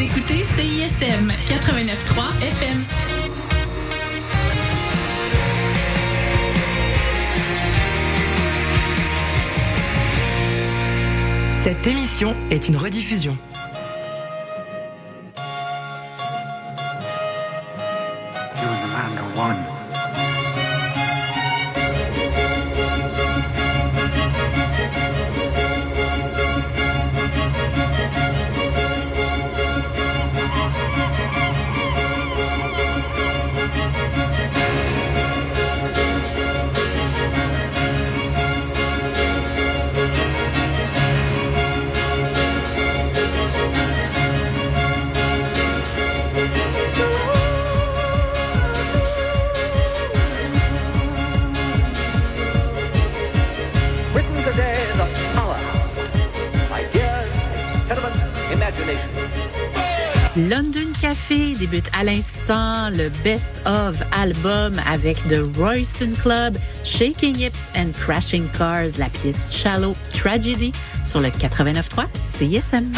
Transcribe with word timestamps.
Vous 0.00 0.06
écoutez 0.06 0.42
CISM 0.42 1.28
89.3 1.46 2.42
FM. 2.42 2.84
Cette 11.52 11.86
émission 11.86 12.34
est 12.50 12.68
une 12.68 12.78
rediffusion. 12.78 13.36
London 60.50 60.92
Café 61.00 61.54
débute 61.54 61.88
à 61.96 62.02
l'instant 62.02 62.90
le 62.90 63.08
Best 63.22 63.62
of 63.66 64.02
album 64.10 64.80
avec 64.84 65.16
The 65.28 65.56
Royston 65.56 66.10
Club, 66.20 66.58
Shaking 66.82 67.38
Hips 67.38 67.70
and 67.76 67.92
Crashing 67.96 68.48
Cars, 68.58 68.98
la 68.98 69.08
pièce 69.10 69.46
Shallow 69.54 69.94
Tragedy 70.12 70.72
sur 71.06 71.20
le 71.20 71.28
89.3 71.28 72.06
CSM. 72.20 72.90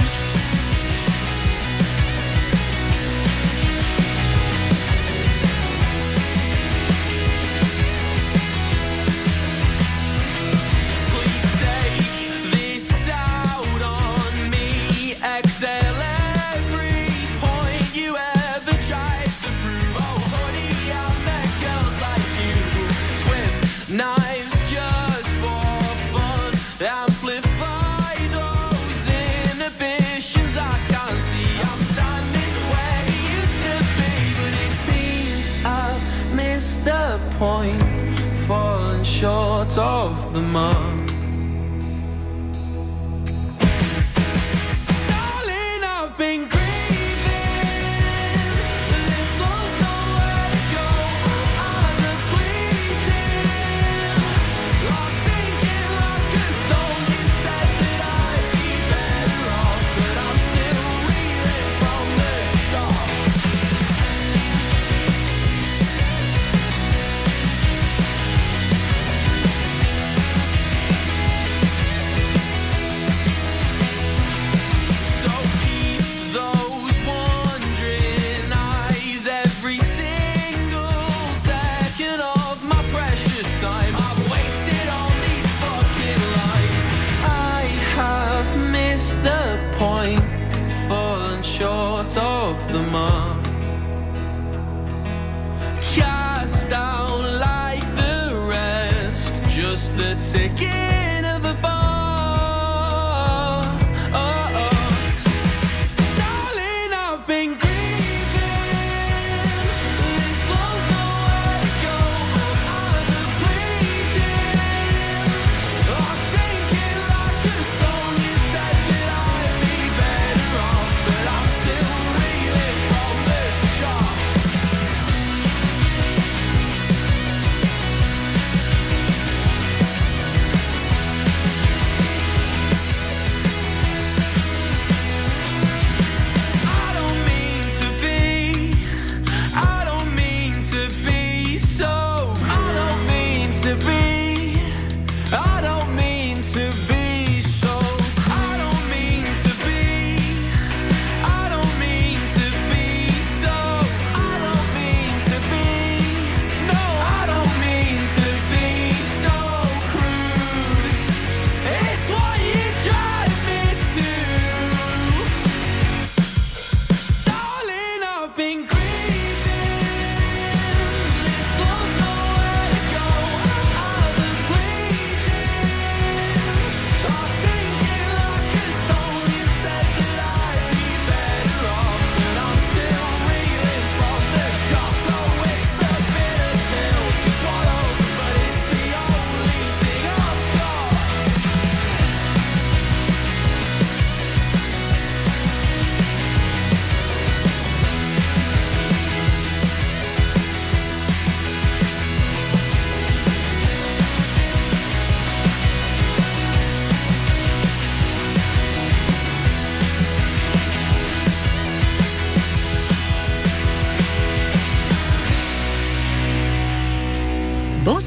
of 92.22 92.72
the 92.72 92.82
month. 92.92 93.51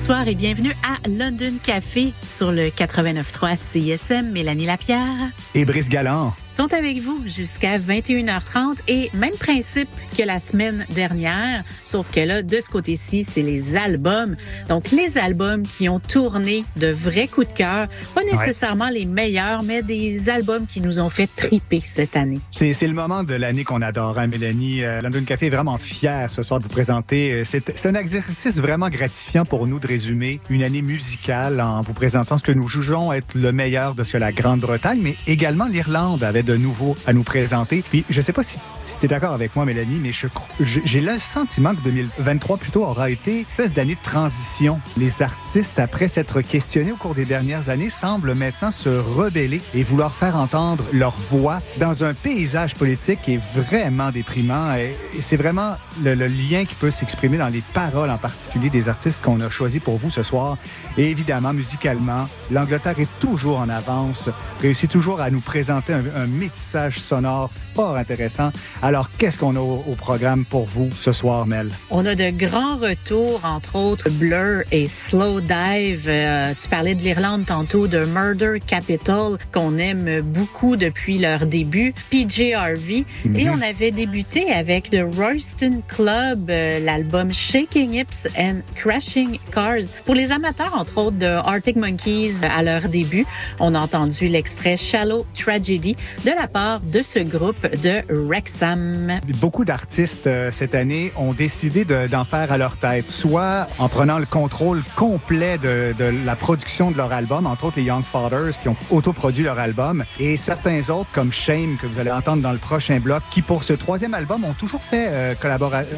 Bonsoir 0.07 0.27
et 0.27 0.35
bienvenue 0.35 0.75
à 0.83 1.09
London 1.09 1.57
Café 1.63 2.13
sur 2.23 2.51
le 2.51 2.65
89.3 2.65 3.55
CSM. 3.55 4.29
Mélanie 4.29 4.67
Lapierre. 4.67 5.31
Et 5.55 5.65
Brice 5.65 5.89
Galland 5.89 6.35
sont 6.55 6.73
avec 6.73 6.99
vous 6.99 7.21
jusqu'à 7.25 7.77
21h30 7.77 8.77
et 8.87 9.09
même 9.13 9.35
principe 9.37 9.89
que 10.17 10.23
la 10.23 10.39
semaine 10.39 10.85
dernière, 10.89 11.65
sauf 11.83 12.09
que 12.11 12.21
là, 12.21 12.43
de 12.43 12.59
ce 12.61 12.69
côté-ci, 12.69 13.25
c'est 13.25 13.41
les 13.41 13.75
albums. 13.75 14.37
Donc, 14.69 14.89
les 14.91 15.17
albums 15.17 15.63
qui 15.63 15.89
ont 15.89 15.99
tourné 15.99 16.63
de 16.77 16.87
vrais 16.87 17.27
coups 17.27 17.49
de 17.49 17.53
cœur, 17.53 17.87
pas 18.13 18.23
nécessairement 18.23 18.87
les 18.87 19.03
meilleurs, 19.05 19.63
mais 19.63 19.83
des 19.83 20.29
albums 20.29 20.65
qui 20.65 20.79
nous 20.79 21.01
ont 21.01 21.09
fait 21.09 21.27
triper 21.35 21.81
cette 21.81 22.15
année. 22.15 22.39
C'est 22.51 22.87
le 22.87 22.93
moment 22.93 23.23
de 23.23 23.33
l'année 23.33 23.65
qu'on 23.65 23.81
adore, 23.81 24.17
hein, 24.17 24.27
Mélanie. 24.27 24.81
Euh, 24.81 25.01
London 25.01 25.25
Café 25.25 25.47
est 25.47 25.49
vraiment 25.49 25.77
fier 25.77 26.31
ce 26.31 26.41
soir 26.41 26.59
de 26.59 26.63
vous 26.63 26.69
présenter. 26.69 27.33
Euh, 27.33 27.43
c'est 27.43 27.85
un 27.85 27.95
exercice 27.95 28.57
vraiment 28.61 28.87
gratifiant 28.87 29.43
pour 29.43 29.67
nous 29.67 29.79
de 29.79 29.87
résumer 29.87 30.39
une 30.49 30.63
année 30.63 30.81
musicale 30.81 31.59
en 31.59 31.81
vous 31.81 31.93
présentant 31.93 32.37
ce 32.37 32.43
que 32.43 32.53
nous 32.53 32.69
jugeons 32.69 33.11
être 33.11 33.35
le 33.35 33.51
meilleur 33.51 33.93
de 33.93 34.05
ce 34.05 34.13
que 34.13 34.17
la 34.17 34.31
Grande-Bretagne, 34.31 34.99
mais 35.01 35.17
également 35.27 35.65
l'Irlande 35.65 36.23
avait 36.23 36.44
de 36.45 36.55
nouveau 36.55 36.95
à 37.05 37.13
nous 37.13 37.23
présenter. 37.23 37.83
Puis, 37.87 38.05
je 38.09 38.21
sais 38.21 38.33
pas 38.33 38.43
si, 38.43 38.59
tu 38.99 39.05
es 39.05 39.07
d'accord 39.07 39.33
avec 39.33 39.55
moi, 39.55 39.65
Mélanie, 39.65 39.99
mais 40.01 40.11
j'ai 40.59 41.01
le 41.01 41.19
sentiment 41.19 41.73
que 41.73 41.81
2023 41.81 42.57
plutôt 42.57 42.83
aura 42.83 43.09
été 43.09 43.39
une 43.39 43.45
espèce 43.45 43.73
d'année 43.73 43.95
de 43.95 44.03
transition. 44.03 44.79
Les 44.97 45.21
artistes, 45.21 45.79
après 45.79 46.07
s'être 46.07 46.41
questionnés 46.41 46.91
au 46.91 46.95
cours 46.95 47.15
des 47.15 47.25
dernières 47.25 47.69
années, 47.69 47.89
semblent 47.89 48.33
maintenant 48.33 48.71
se 48.71 48.89
rebeller 48.89 49.61
et 49.73 49.83
vouloir 49.83 50.13
faire 50.13 50.37
entendre 50.37 50.83
leur 50.93 51.15
voix 51.31 51.61
dans 51.77 52.03
un 52.03 52.13
paysage 52.13 52.75
politique 52.75 53.21
qui 53.23 53.33
est 53.33 53.41
vraiment 53.55 54.11
déprimant. 54.11 54.75
Et, 54.75 54.95
c'est 55.21 55.37
vraiment 55.37 55.75
le, 56.03 56.13
lien 56.13 56.65
qui 56.65 56.75
peut 56.75 56.91
s'exprimer 56.91 57.37
dans 57.37 57.49
les 57.49 57.63
paroles 57.73 58.09
en 58.09 58.17
particulier 58.17 58.69
des 58.69 58.89
artistes 58.89 59.23
qu'on 59.23 59.41
a 59.41 59.49
choisis 59.49 59.81
pour 59.81 59.97
vous 59.97 60.09
ce 60.09 60.23
soir. 60.23 60.57
Et 60.97 61.09
évidemment, 61.09 61.53
musicalement, 61.53 62.27
l'Angleterre 62.51 62.99
est 62.99 63.19
toujours 63.19 63.59
en 63.59 63.69
avance, 63.69 64.29
réussit 64.61 64.89
toujours 64.89 65.21
à 65.21 65.29
nous 65.29 65.41
présenter 65.41 65.93
un 65.93 66.27
métissage 66.35 66.99
sonore 66.99 67.49
fort 67.73 67.95
intéressant. 67.95 68.51
Alors, 68.81 69.09
qu'est-ce 69.17 69.37
qu'on 69.37 69.55
a 69.55 69.59
au, 69.59 69.95
programme 69.95 70.45
pour 70.45 70.65
vous 70.65 70.89
ce 70.95 71.11
soir, 71.11 71.45
Mel? 71.45 71.69
On 71.89 72.05
a 72.05 72.15
de 72.15 72.29
grands 72.29 72.77
retours, 72.77 73.41
entre 73.43 73.75
autres 73.75 74.09
Blur 74.09 74.63
et 74.71 74.87
Slow 74.87 75.41
Dive. 75.41 76.05
Euh, 76.07 76.53
tu 76.59 76.67
parlais 76.69 76.95
de 76.95 77.01
l'Irlande 77.01 77.45
tantôt, 77.45 77.87
de 77.87 78.05
Murder 78.05 78.59
Capital, 78.65 79.37
qu'on 79.53 79.77
aime 79.77 80.21
beaucoup 80.21 80.75
depuis 80.75 81.17
leur 81.17 81.45
début, 81.45 81.93
PJRV. 82.11 83.03
Mm 83.25 83.33
-hmm. 83.33 83.39
Et 83.39 83.49
on 83.49 83.61
avait 83.61 83.91
débuté 83.91 84.51
avec 84.51 84.89
The 84.89 85.03
Royston 85.17 85.81
Club, 85.87 86.49
euh, 86.49 86.79
l'album 86.79 87.33
Shaking 87.33 87.93
Hips 87.93 88.27
and 88.37 88.57
Crashing 88.75 89.39
Cars. 89.53 89.85
Pour 90.05 90.15
les 90.15 90.31
amateurs, 90.31 90.73
entre 90.77 90.97
autres, 90.97 91.17
de 91.17 91.31
Arctic 91.53 91.75
Monkeys 91.75 92.43
à 92.43 92.61
leur 92.63 92.83
début, 92.89 93.25
on 93.59 93.75
a 93.75 93.79
entendu 93.79 94.27
l'extrait 94.27 94.77
Shallow 94.77 95.25
Tragedy 95.33 95.95
de 96.25 96.31
la 96.31 96.47
part 96.47 96.79
de 96.79 97.03
ce 97.03 97.19
groupe 97.19 97.61
de 97.83 98.01
Wrexham. 98.09 99.19
Beaucoup 99.39 99.63
d'artistes 99.63 100.25
euh, 100.25 100.49
cette 100.49 100.73
année 100.73 101.11
ont 101.17 101.33
décidé 101.33 101.85
d'en 101.85 102.23
de, 102.23 102.27
faire 102.27 102.51
à 102.51 102.57
leur 102.57 102.77
tête, 102.77 103.07
soit 103.11 103.67
en 103.77 103.89
prenant 103.89 104.17
le 104.17 104.25
contrôle 104.25 104.81
complet 104.95 105.59
de, 105.59 105.93
de, 105.93 106.11
la 106.25 106.35
production 106.35 106.89
de 106.89 106.97
leur 106.97 107.13
album, 107.13 107.45
entre 107.45 107.65
autres 107.65 107.77
les 107.77 107.83
Young 107.83 108.03
Fathers 108.03 108.59
qui 108.59 108.69
ont 108.69 108.75
autoproduit 108.89 109.43
leur 109.43 109.59
album, 109.59 110.03
et 110.19 110.35
certains 110.35 110.89
autres 110.89 111.11
comme 111.13 111.31
Shame 111.31 111.77
que 111.79 111.85
vous 111.85 111.99
allez 111.99 112.09
entendre 112.09 112.41
dans 112.41 112.53
le 112.53 112.57
prochain 112.57 112.99
bloc, 112.99 113.21
qui 113.29 113.43
pour 113.43 113.63
ce 113.63 113.73
troisième 113.73 114.15
album 114.15 114.45
ont 114.45 114.53
toujours 114.53 114.81
fait 114.81 115.07
euh, 115.09 115.35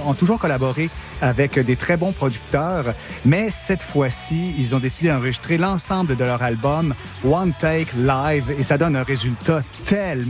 ont 0.05 0.13
toujours 0.13 0.39
collaboré 0.39 0.89
avec 1.21 1.57
des 1.57 1.77
très 1.77 1.95
bons 1.95 2.11
producteurs, 2.11 2.93
mais 3.23 3.49
cette 3.49 3.81
fois-ci 3.81 4.53
ils 4.59 4.75
ont 4.75 4.79
décidé 4.79 5.07
d'enregistrer 5.07 5.57
l'ensemble 5.57 6.17
de 6.17 6.23
leur 6.25 6.43
album 6.43 6.93
One 7.23 7.53
Take 7.57 7.91
Live 7.95 8.53
et 8.59 8.63
ça 8.63 8.77
donne 8.77 8.97
un 8.97 9.03
résultat 9.03 9.61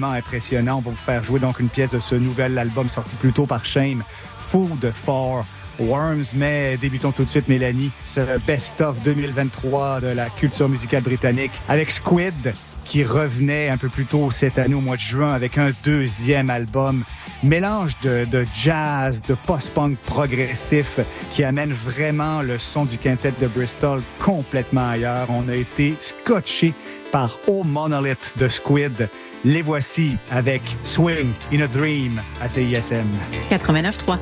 impressionnant. 0.04 0.78
On 0.78 0.82
va 0.82 0.92
vous 0.92 0.98
faire 0.98 1.24
jouer 1.24 1.40
donc 1.40 1.60
une 1.60 1.70
pièce 1.70 1.92
de 1.92 2.00
ce 2.00 2.16
nouvel 2.16 2.58
album 2.58 2.90
sorti 2.90 3.16
plus 3.16 3.34
tôt 3.34 3.46
par 3.46 3.66
Shame, 3.66 4.04
Food 4.40 4.92
for 4.94 5.46
Worms. 5.80 6.34
Mais 6.36 6.78
débutons 6.78 7.12
tout 7.12 7.26
de 7.26 7.30
suite, 7.30 7.48
Mélanie, 7.48 7.92
ce 8.04 8.22
best-of 8.46 9.02
2023 9.04 10.02
de 10.02 10.08
la 10.08 10.30
culture 10.30 10.70
musicale 10.70 11.04
britannique 11.04 11.52
avec 11.68 11.92
Squid 11.92 12.54
qui 12.88 13.04
revenait 13.04 13.70
un 13.70 13.78
peu 13.78 13.90
plus 13.90 14.06
tôt 14.06 14.32
cette 14.32 14.58
année 14.58 14.76
au 14.76 14.82
mois 14.82 14.96
de 14.96 15.02
juin 15.02 15.34
avec 15.34 15.58
un 15.58 15.72
deuxième 15.84 16.50
album. 16.50 17.04
Mélange 17.44 17.94
de, 18.02 18.26
de 18.26 18.46
jazz, 18.58 19.22
de 19.22 19.36
post-punk 19.46 19.98
progressif 20.00 21.00
qui 21.34 21.44
amène 21.44 21.74
vraiment 21.74 22.42
le 22.42 22.58
son 22.58 22.86
du 22.86 22.98
quintet 22.98 23.34
de 23.40 23.48
Bristol 23.48 24.02
complètement 24.20 24.90
ailleurs. 24.90 25.28
On 25.30 25.48
a 25.50 25.56
été 25.56 25.96
scotché 26.00 26.74
par 27.12 27.38
Oh 27.48 27.64
Monolith 27.64 28.34
de 28.38 28.48
Squid. 28.48 29.10
Les 29.46 29.62
voici 29.62 30.18
avec 30.32 30.62
Swing 30.84 31.32
in 31.54 31.62
a 31.62 31.68
Dream 31.68 32.22
à 32.42 32.50
CISM. 32.50 33.08
89.3. 33.50 34.18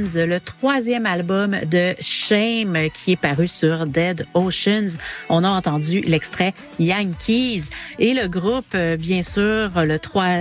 Le 0.00 0.38
troisième 0.38 1.06
album 1.06 1.56
de 1.68 1.96
Shame 2.00 2.88
qui 2.94 3.12
est 3.12 3.16
paru 3.16 3.48
sur 3.48 3.84
Dead 3.84 4.26
Oceans. 4.32 4.96
On 5.28 5.42
a 5.42 5.48
entendu 5.48 6.02
l'extrait 6.02 6.54
Yankees. 6.78 7.64
Et 7.98 8.14
le 8.14 8.28
groupe, 8.28 8.76
euh, 8.76 8.96
bien 8.96 9.24
sûr, 9.24 9.72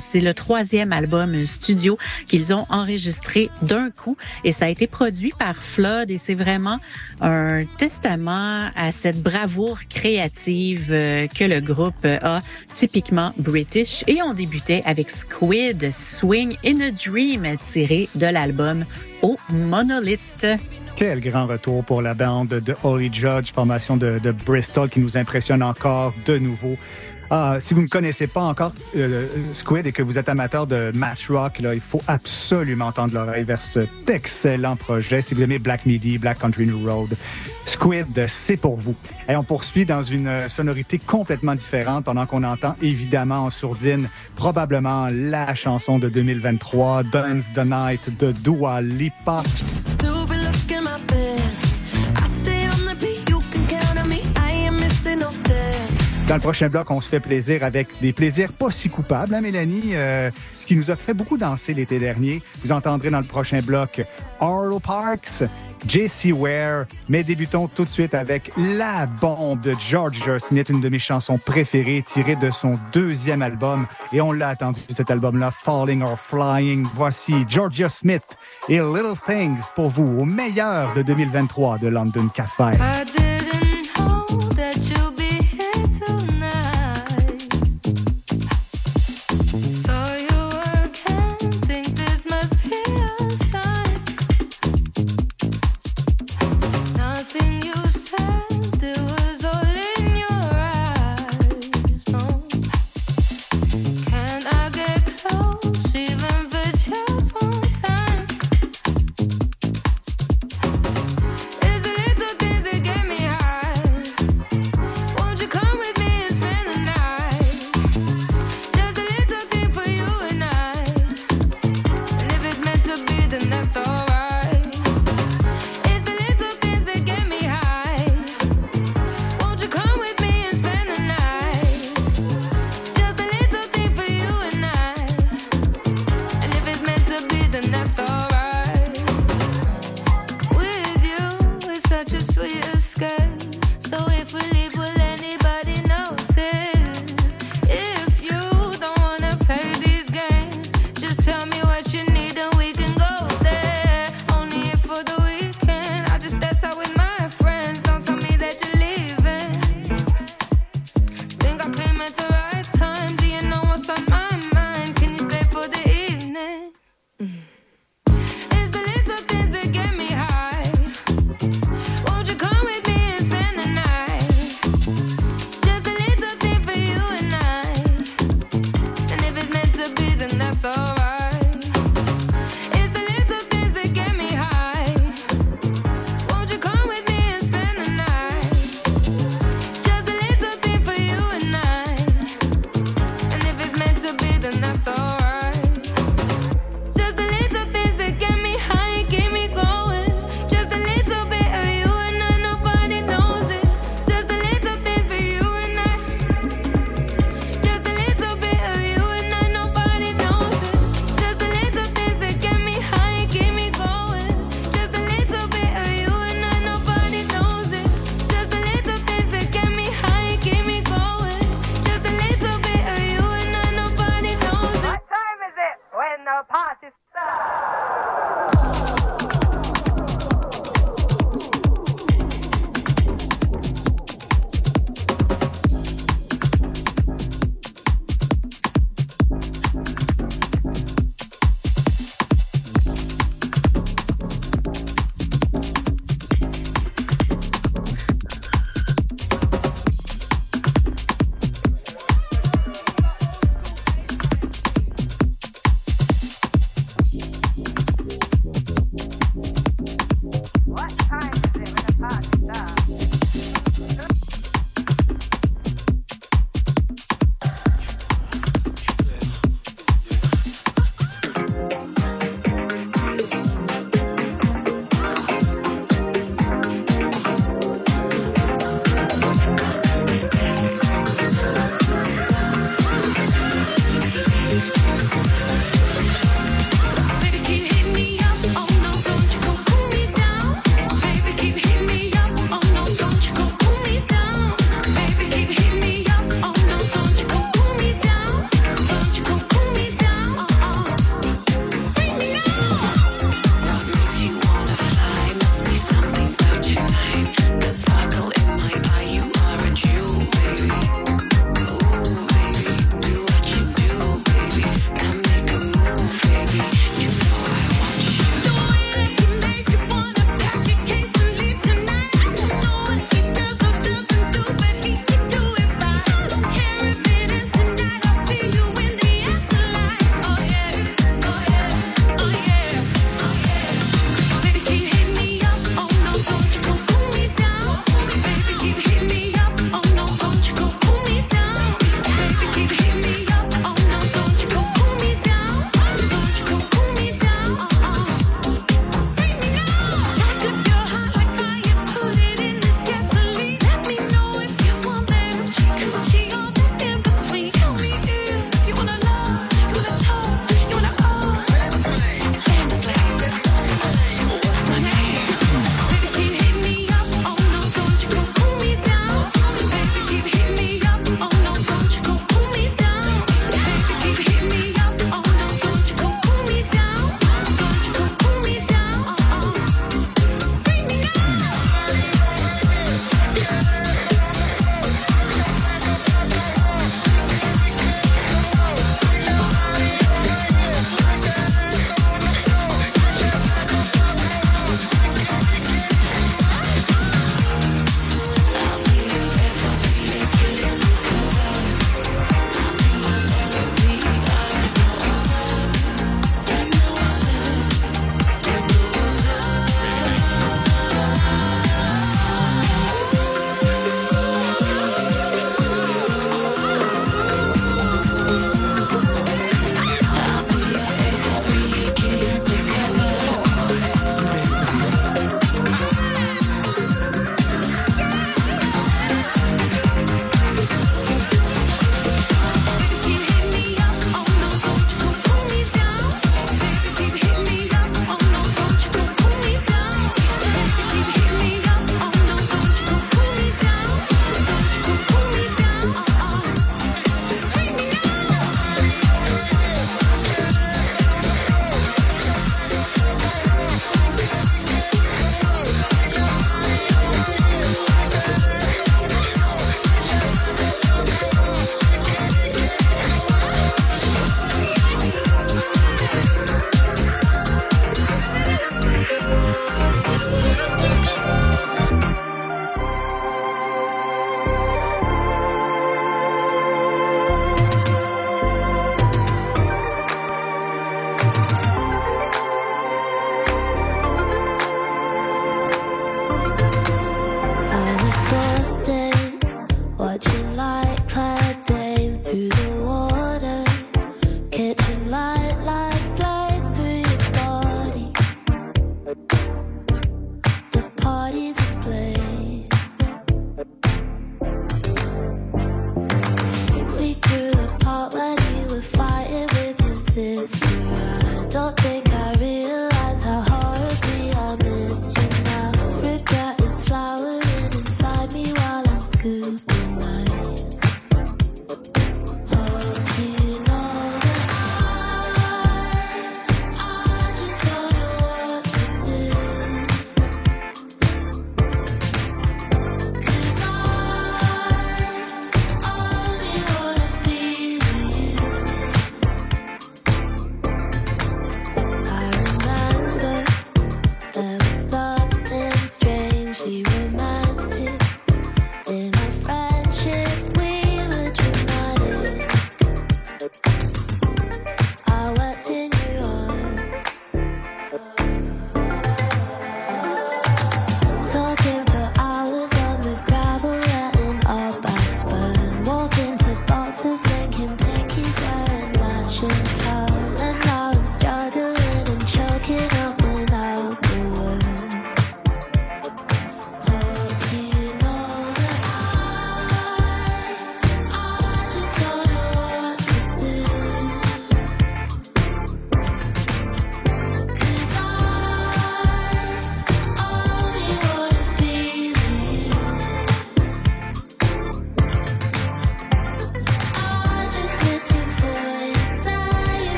c'est 0.00 0.20
le 0.20 0.34
troisième 0.34 0.92
album 0.92 1.46
studio 1.46 1.96
qu'ils 2.26 2.52
ont 2.52 2.66
enregistré 2.68 3.48
d'un 3.62 3.90
coup. 3.90 4.18
Et 4.44 4.52
ça 4.52 4.66
a 4.66 4.68
été 4.68 4.86
produit 4.86 5.32
par 5.38 5.56
Flood. 5.56 6.10
Et 6.10 6.18
c'est 6.18 6.34
vraiment 6.34 6.78
un 7.22 7.64
testament 7.78 8.70
à 8.76 8.92
cette 8.92 9.22
bravoure 9.22 9.78
créative 9.88 10.88
euh, 10.90 11.26
que 11.26 11.44
le 11.44 11.60
groupe 11.60 12.04
a 12.04 12.42
typiquement 12.74 13.32
british. 13.38 14.04
Et 14.08 14.20
on 14.20 14.34
débutait 14.34 14.82
avec 14.84 15.08
Squid 15.08 15.90
Swing 15.90 16.58
in 16.66 16.80
a 16.82 16.90
Dream 16.90 17.56
tiré 17.64 18.10
de 18.14 18.26
l'album 18.26 18.84
au 19.22 19.36
Monolith. 19.50 20.46
Quel 20.96 21.20
grand 21.20 21.46
retour 21.46 21.84
pour 21.84 22.02
la 22.02 22.14
bande 22.14 22.48
de 22.48 22.74
Holy 22.82 23.12
Judge, 23.12 23.52
formation 23.52 23.96
de 23.96 24.32
Bristol 24.44 24.88
qui 24.88 25.00
nous 25.00 25.16
impressionne 25.16 25.62
encore 25.62 26.12
de 26.26 26.38
nouveau. 26.38 26.76
Ah, 27.30 27.58
si 27.60 27.74
vous 27.74 27.82
ne 27.82 27.88
connaissez 27.88 28.26
pas 28.26 28.40
encore 28.40 28.72
euh, 28.96 29.26
Squid 29.52 29.86
et 29.86 29.92
que 29.92 30.02
vous 30.02 30.18
êtes 30.18 30.30
amateur 30.30 30.66
de 30.66 30.92
match 30.94 31.30
rock, 31.30 31.58
là, 31.58 31.74
il 31.74 31.80
faut 31.80 32.00
absolument 32.06 32.90
tendre 32.90 33.12
l'oreille 33.12 33.44
vers 33.44 33.60
cet 33.60 34.08
excellent 34.08 34.76
projet. 34.76 35.20
Si 35.20 35.34
vous 35.34 35.42
aimez 35.42 35.58
Black 35.58 35.84
Midi, 35.84 36.16
Black 36.16 36.38
Country 36.38 36.66
New 36.66 36.88
Road, 36.88 37.16
Squid, 37.66 38.26
c'est 38.28 38.56
pour 38.56 38.76
vous. 38.76 38.94
Et 39.28 39.36
on 39.36 39.44
poursuit 39.44 39.84
dans 39.84 40.02
une 40.02 40.48
sonorité 40.48 40.98
complètement 40.98 41.54
différente 41.54 42.06
pendant 42.06 42.24
qu'on 42.24 42.44
entend 42.44 42.76
évidemment 42.80 43.44
en 43.44 43.50
sourdine 43.50 44.08
probablement 44.34 45.08
la 45.12 45.54
chanson 45.54 45.98
de 45.98 46.08
2023, 46.08 47.02
Dance 47.04 47.52
the 47.54 47.64
Night 47.64 48.18
de 48.18 48.32
Dua 48.32 48.80
Lipa. 48.80 49.42
Dans 56.28 56.34
le 56.34 56.42
prochain 56.42 56.68
bloc, 56.68 56.90
on 56.90 57.00
se 57.00 57.08
fait 57.08 57.20
plaisir 57.20 57.64
avec 57.64 57.88
des 58.02 58.12
plaisirs 58.12 58.52
pas 58.52 58.70
si 58.70 58.90
coupables, 58.90 59.34
hein, 59.34 59.40
Mélanie? 59.40 59.94
Euh, 59.96 60.30
ce 60.58 60.66
qui 60.66 60.76
nous 60.76 60.90
a 60.90 60.96
fait 60.96 61.14
beaucoup 61.14 61.38
danser 61.38 61.72
l'été 61.72 61.98
dernier. 61.98 62.42
Vous 62.62 62.70
entendrez 62.70 63.08
dans 63.08 63.20
le 63.20 63.26
prochain 63.26 63.62
bloc 63.62 64.04
Arlo 64.38 64.78
Parks, 64.78 65.44
JC 65.86 66.32
Ware. 66.32 66.84
Mais 67.08 67.24
débutons 67.24 67.66
tout 67.66 67.86
de 67.86 67.90
suite 67.90 68.12
avec 68.12 68.52
La 68.58 69.06
Bombe 69.06 69.60
de 69.60 69.74
Georgia 69.78 70.38
Smith, 70.38 70.68
une 70.68 70.82
de 70.82 70.90
mes 70.90 70.98
chansons 70.98 71.38
préférées, 71.38 72.04
tirée 72.06 72.36
de 72.36 72.50
son 72.50 72.78
deuxième 72.92 73.40
album. 73.40 73.86
Et 74.12 74.20
on 74.20 74.32
l'a 74.32 74.48
attendu, 74.48 74.82
cet 74.90 75.10
album-là, 75.10 75.50
Falling 75.50 76.02
or 76.02 76.20
Flying. 76.20 76.86
Voici 76.94 77.46
Georgia 77.48 77.88
Smith 77.88 78.36
et 78.68 78.80
Little 78.80 79.16
Things 79.26 79.62
pour 79.74 79.88
vous, 79.88 80.20
au 80.20 80.26
meilleur 80.26 80.92
de 80.92 81.00
2023 81.00 81.78
de 81.78 81.88
London 81.88 82.28
Café. 82.28 82.76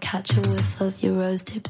Catch 0.00 0.36
a 0.36 0.40
whiff 0.40 0.80
of 0.80 1.02
your 1.02 1.14
rose 1.14 1.42
dip 1.42 1.68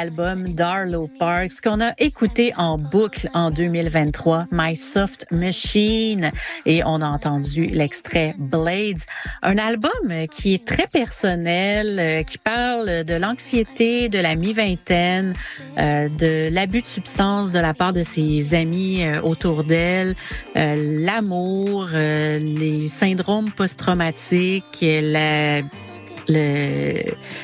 nouvel 0.00 0.10
album 0.10 0.54
d'Arlo 0.54 1.10
Parks 1.18 1.60
qu'on 1.62 1.80
a 1.80 1.92
écouté 1.98 2.52
en 2.56 2.76
boucle 2.76 3.28
en 3.34 3.50
2023, 3.50 4.46
My 4.50 4.76
Soft 4.76 5.26
Machine, 5.30 6.30
et 6.66 6.82
on 6.84 7.00
a 7.02 7.06
entendu 7.06 7.66
l'extrait 7.66 8.34
Blades, 8.38 9.00
un 9.42 9.58
album 9.58 9.90
qui 10.30 10.54
est 10.54 10.64
très 10.64 10.86
personnel, 10.86 11.98
euh, 11.98 12.22
qui 12.22 12.38
parle 12.38 13.04
de 13.04 13.14
l'anxiété 13.14 14.08
de 14.08 14.18
la 14.18 14.36
mi-vingtaine, 14.36 15.34
euh, 15.78 16.08
de 16.08 16.48
l'abus 16.50 16.82
de 16.82 16.86
substances 16.86 17.50
de 17.50 17.58
la 17.58 17.74
part 17.74 17.92
de 17.92 18.02
ses 18.02 18.54
amis 18.54 19.04
euh, 19.04 19.20
autour 19.22 19.64
d'elle, 19.64 20.14
l'amour, 20.54 21.88
les 21.92 22.88
syndromes 22.88 23.50
post-traumatiques, 23.50 24.84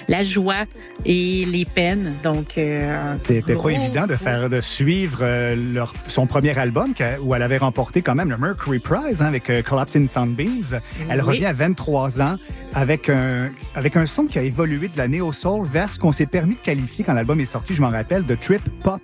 la 0.09 0.23
joie 0.23 0.65
et 1.07 1.45
les 1.45 1.65
peines. 1.65 2.15
Donc, 2.23 2.59
euh, 2.59 3.15
c'était 3.19 3.55
pas 3.55 3.71
évident 3.71 4.07
de 4.07 4.17
faire 4.17 4.51
de 4.51 4.61
suivre 4.61 5.19
euh, 5.23 5.55
leur, 5.55 5.95
son 6.09 6.27
premier 6.27 6.59
album 6.59 6.95
où 7.23 7.35
elle 7.35 7.43
avait 7.43 7.59
remporté 7.59 8.03
quand 8.03 8.15
même 8.15 8.29
le 8.29 8.37
Mercury 8.37 8.81
Prize 8.81 9.23
hein, 9.23 9.27
avec 9.27 9.49
euh, 9.49 9.63
Collapsing 9.63 10.09
Sunbeams. 10.09 10.81
Elle 11.09 11.21
revient 11.21 11.47
à 11.47 11.53
23 11.53 12.21
ans 12.21 12.37
avec 12.75 13.09
un 13.09 13.51
avec 13.75 13.97
un 13.97 14.05
son 14.05 14.25
qui 14.25 14.39
a 14.39 14.43
évolué 14.43 14.89
de 14.89 14.99
la 14.99 15.09
néo 15.09 15.33
soul 15.33 15.67
vers 15.67 15.93
ce 15.93 15.99
qu'on 15.99 16.13
s'est 16.13 16.27
permis 16.27 16.57
de 16.57 16.61
qualifier 16.61 17.05
quand 17.05 17.15
l'album 17.15 17.39
est 17.41 17.47
sorti. 17.47 17.75
Je 17.75 17.81
m'en 17.81 17.91
rappelle 17.91 18.27
de 18.27 18.35
trip 18.35 18.63
pop, 18.83 19.01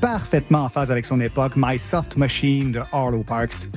parfaitement 0.00 0.64
en 0.64 0.68
phase 0.68 0.92
avec 0.92 1.06
son 1.06 1.20
époque. 1.20 1.52
My 1.56 1.78
Soft 1.78 2.16
Machine 2.16 2.72
de 2.72 2.80
Arlo 2.92 3.22
Parks. 3.22 3.68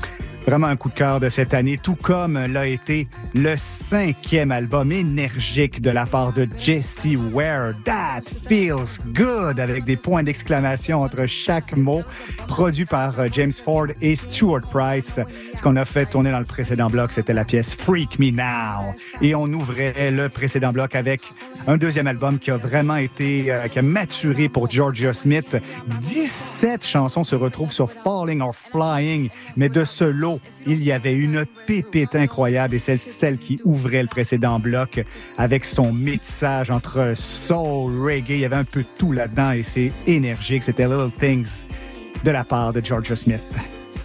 Vraiment 0.46 0.68
un 0.68 0.76
coup 0.76 0.90
de 0.90 0.96
cœur 0.96 1.20
de 1.20 1.30
cette 1.30 1.54
année, 1.54 1.78
tout 1.78 1.96
comme 1.96 2.34
l'a 2.48 2.66
été 2.66 3.08
le 3.36 3.56
cinquième 3.58 4.52
album 4.52 4.92
énergique 4.92 5.82
de 5.82 5.92
la 5.92 6.08
part 6.08 6.34
de 6.34 6.48
Jesse 6.58 7.06
Ware. 7.32 7.61
That 7.86 8.22
feels 8.48 9.00
good 9.14 9.60
avec 9.60 9.84
des 9.84 9.98
points 9.98 10.24
d'exclamation 10.24 11.02
entre 11.02 11.26
chaque 11.26 11.76
mot, 11.76 12.02
produit 12.48 12.86
par 12.86 13.20
euh, 13.20 13.28
James 13.32 13.52
Ford 13.52 13.88
et 14.02 14.16
Stuart 14.16 14.62
Price. 14.70 15.20
Ce 15.56 15.62
qu'on 15.62 15.76
a 15.76 15.86
fait 15.86 16.06
tourner 16.06 16.32
dans 16.32 16.40
le 16.40 16.46
précédent 16.46 16.90
bloc, 16.90 17.12
c'était 17.12 17.34
la 17.34 17.46
pièce 17.46 17.76
Freak 17.76 18.20
Me 18.20 18.32
Now. 18.32 18.94
Et 19.22 19.36
on 19.36 19.46
ouvrait 19.46 20.12
le 20.12 20.30
précédent 20.30 20.72
bloc 20.72 20.96
avec 20.96 21.22
un 21.68 21.78
deuxième 21.78 22.08
album 22.08 22.40
qui 22.40 22.52
a 22.52 22.58
vraiment 22.58 22.98
été, 22.98 23.52
euh, 23.52 23.68
qui 23.68 23.80
a 23.80 23.82
maturé 23.82 24.50
pour 24.50 24.70
Georgia 24.70 25.14
Smith. 25.14 25.58
17 26.02 26.86
chansons 26.86 27.24
se 27.24 27.36
retrouvent 27.36 27.72
sur 27.72 27.92
Falling 27.92 28.42
or 28.42 28.56
Flying, 28.56 29.30
mais 29.56 29.70
de 29.70 29.86
ce 29.86 30.04
lot 30.04 30.40
il 30.66 30.84
y 30.84 30.92
avait 30.92 31.16
une 31.16 31.46
pépite 31.68 32.16
incroyable 32.16 32.76
et 32.76 32.80
c'est 32.80 32.98
celle 32.98 33.38
qui 33.38 33.60
ouvrait 33.64 34.02
le 34.02 34.08
précédent 34.08 34.60
bloc 34.60 35.04
avec 35.38 35.66
son 35.66 35.92
métissage 35.92 36.72
entre 36.72 37.14
soul, 37.52 38.02
reggae. 38.02 38.36
Il 38.36 38.40
y 38.40 38.46
avait 38.46 38.56
un 38.56 38.64
peu 38.64 38.86
tout 38.98 39.12
là-dedans 39.12 39.52
et 39.52 39.64
c'est 39.64 39.92
énergique. 40.08 40.64
C'était 40.64 40.88
Little 40.88 41.12
Things 41.20 41.66
de 42.24 42.32
la 42.32 42.46
part 42.46 42.72
de 42.72 42.82
Georgia 42.84 43.16
Smith. 43.16 43.42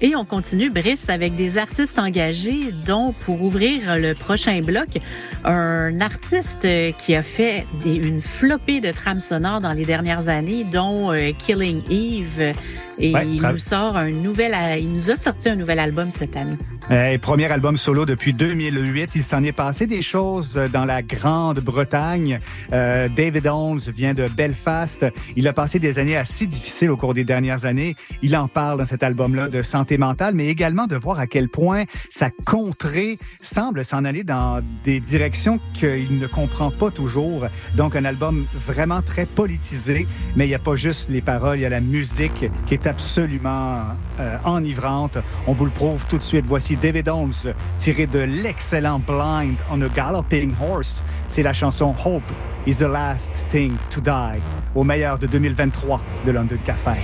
Et 0.01 0.15
on 0.15 0.25
continue, 0.25 0.71
Brice, 0.71 1.09
avec 1.09 1.35
des 1.37 1.59
artistes 1.59 1.99
engagés, 1.99 2.71
dont 2.85 3.13
pour 3.13 3.43
ouvrir 3.43 3.97
le 3.97 4.15
prochain 4.15 4.61
bloc, 4.61 4.99
un 5.45 6.01
artiste 6.01 6.67
qui 6.99 7.15
a 7.15 7.23
fait 7.23 7.67
des, 7.83 7.97
une 7.97 8.21
flopée 8.21 8.81
de 8.81 8.91
trames 8.91 9.21
sonores 9.21 9.61
dans 9.61 9.73
les 9.73 9.87
dernières 9.87 10.29
années, 10.29 10.65
dont 10.65 11.13
euh, 11.13 11.31
Killing 11.39 11.83
Eve, 11.91 12.55
et 12.99 13.11
il 13.11 13.43
nous 13.43 13.59
sort 13.59 13.97
un 13.97 14.11
nouvel, 14.11 14.55
il 14.81 14.91
nous 14.91 15.11
a 15.11 15.17
sorti 15.17 15.49
un 15.49 15.57
nouvel 15.57 15.79
album 15.79 16.11
cette 16.11 16.37
année. 16.37 16.57
Euh, 16.91 17.19
premier 17.19 17.51
album 17.51 17.77
solo 17.77 18.07
depuis 18.07 18.33
2008. 18.33 19.11
Il 19.17 19.23
s'en 19.23 19.43
est 19.43 19.53
passé 19.53 19.87
des 19.87 20.03
choses 20.03 20.55
dans 20.73 20.85
la 20.85 21.03
Grande-Bretagne. 21.03 22.41
Euh, 22.73 23.09
David 23.09 23.47
Holmes 23.47 23.81
vient 23.95 24.15
de 24.15 24.29
Belfast. 24.29 25.05
Il 25.37 25.47
a 25.49 25.53
passé 25.53 25.79
des 25.79 25.99
années 25.99 26.17
assez 26.17 26.47
difficiles 26.47 26.91
au 26.91 26.97
cours 26.97 27.13
des 27.13 27.25
dernières 27.25 27.67
années. 27.67 27.97
Il 28.23 28.37
en 28.37 28.49
parle 28.49 28.79
dans 28.79 28.87
cet 28.87 29.03
album-là 29.03 29.49
de 29.49 29.63
mentale, 29.97 30.35
mais 30.35 30.49
également 30.49 30.87
de 30.87 30.97
voir 30.97 31.19
à 31.19 31.27
quel 31.27 31.49
point 31.49 31.85
sa 32.11 32.31
contrée 32.45 33.19
semble 33.41 33.85
s'en 33.85 34.05
aller 34.05 34.25
dans 34.25 34.61
des 34.85 35.01
directions 35.01 35.61
qu'il 35.75 36.19
ne 36.19 36.27
comprend 36.27 36.71
pas 36.71 36.91
toujours. 36.91 37.47
Donc 37.77 37.97
un 37.97 38.05
album 38.05 38.45
vraiment 38.67 39.03
très 39.03 39.27
politisé, 39.27 40.07
mais 40.35 40.47
il 40.47 40.49
n'y 40.49 40.55
a 40.55 40.59
pas 40.59 40.77
juste 40.77 41.09
les 41.09 41.21
paroles, 41.21 41.59
il 41.59 41.63
y 41.63 41.67
a 41.67 41.71
la 41.71 41.81
musique 41.81 42.51
qui 42.67 42.75
est 42.75 42.87
absolument 42.87 43.83
euh, 44.19 44.37
enivrante. 44.45 45.19
On 45.47 45.53
vous 45.53 45.65
le 45.65 45.71
prouve 45.71 46.05
tout 46.07 46.19
de 46.19 46.23
suite. 46.23 46.45
Voici 46.47 46.77
David 46.77 47.09
Holmes 47.09 47.55
tiré 47.79 48.07
de 48.07 48.21
l'excellent 48.21 48.99
Blind 48.99 49.57
on 49.71 49.81
a 49.83 49.89
Galloping 49.89 50.55
Horse. 50.61 51.03
C'est 51.29 51.43
la 51.43 51.53
chanson 51.53 51.95
Hope 52.05 52.33
is 52.67 52.77
the 52.77 52.89
last 52.89 53.31
thing 53.51 53.77
to 53.91 54.01
die 54.01 54.41
au 54.75 54.85
meilleur 54.85 55.19
de 55.19 55.27
2023 55.27 56.01
de 56.25 56.33
London 56.33 56.59
Café. 56.65 57.01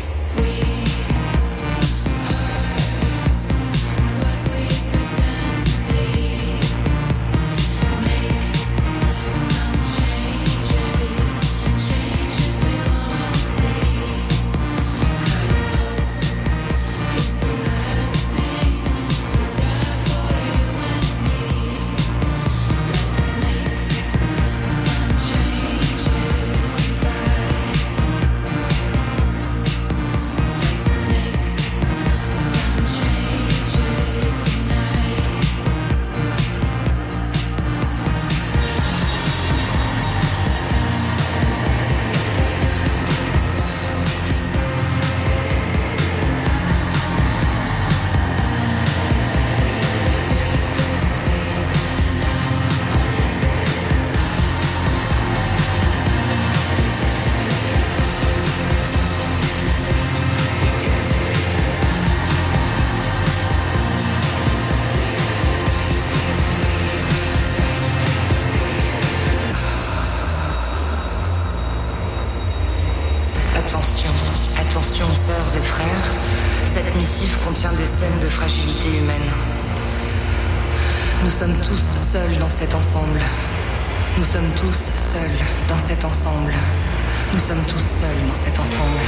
Nous 86.24 87.38
sommes 87.38 87.62
tous 87.64 87.78
seuls 87.78 88.28
dans 88.28 88.34
cet 88.34 88.56
ensemble. 88.60 89.00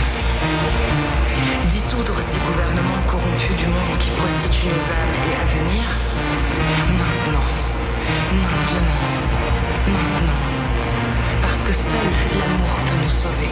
Dissoudre 1.69 2.21
ces 2.21 2.37
gouvernements 2.39 3.03
corrompus 3.07 3.55
du 3.57 3.69
monde 3.69 3.99
qui 4.01 4.11
prostituent 4.11 4.67
nos 4.67 4.73
âmes 4.73 5.15
et 5.31 5.37
à 5.41 5.45
venir 5.45 5.85
Maintenant. 6.99 7.47
Maintenant. 8.33 9.01
Maintenant. 9.87 10.43
Parce 11.43 11.63
que 11.63 11.73
seul 11.73 12.11
l'amour 12.37 12.81
peut 12.85 13.05
nous 13.05 13.11
sauver. 13.11 13.51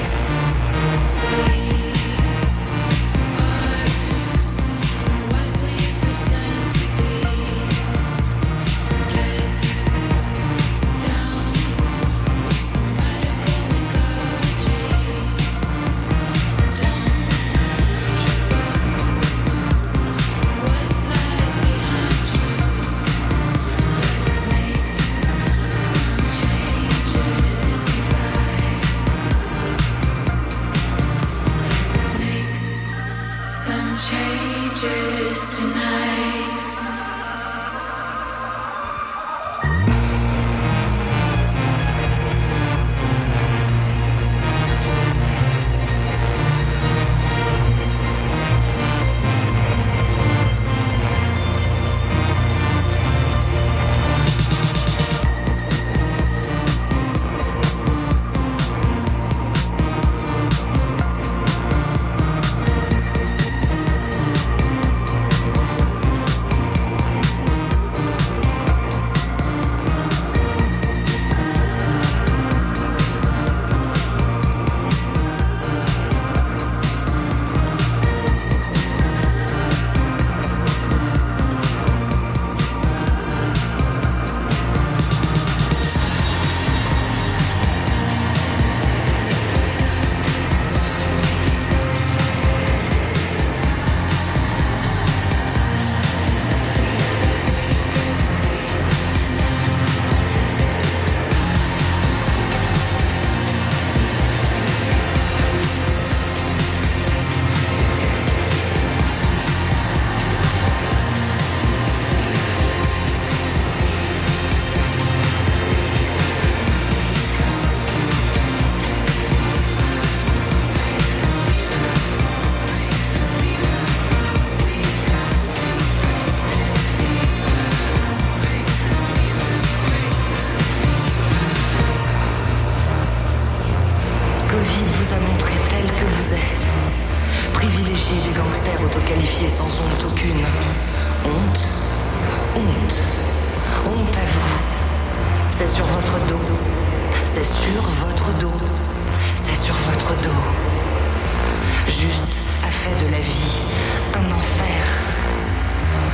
un 154.14 154.32
enfer. 154.32 154.84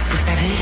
Vous 0.09 0.17
savez, 0.17 0.55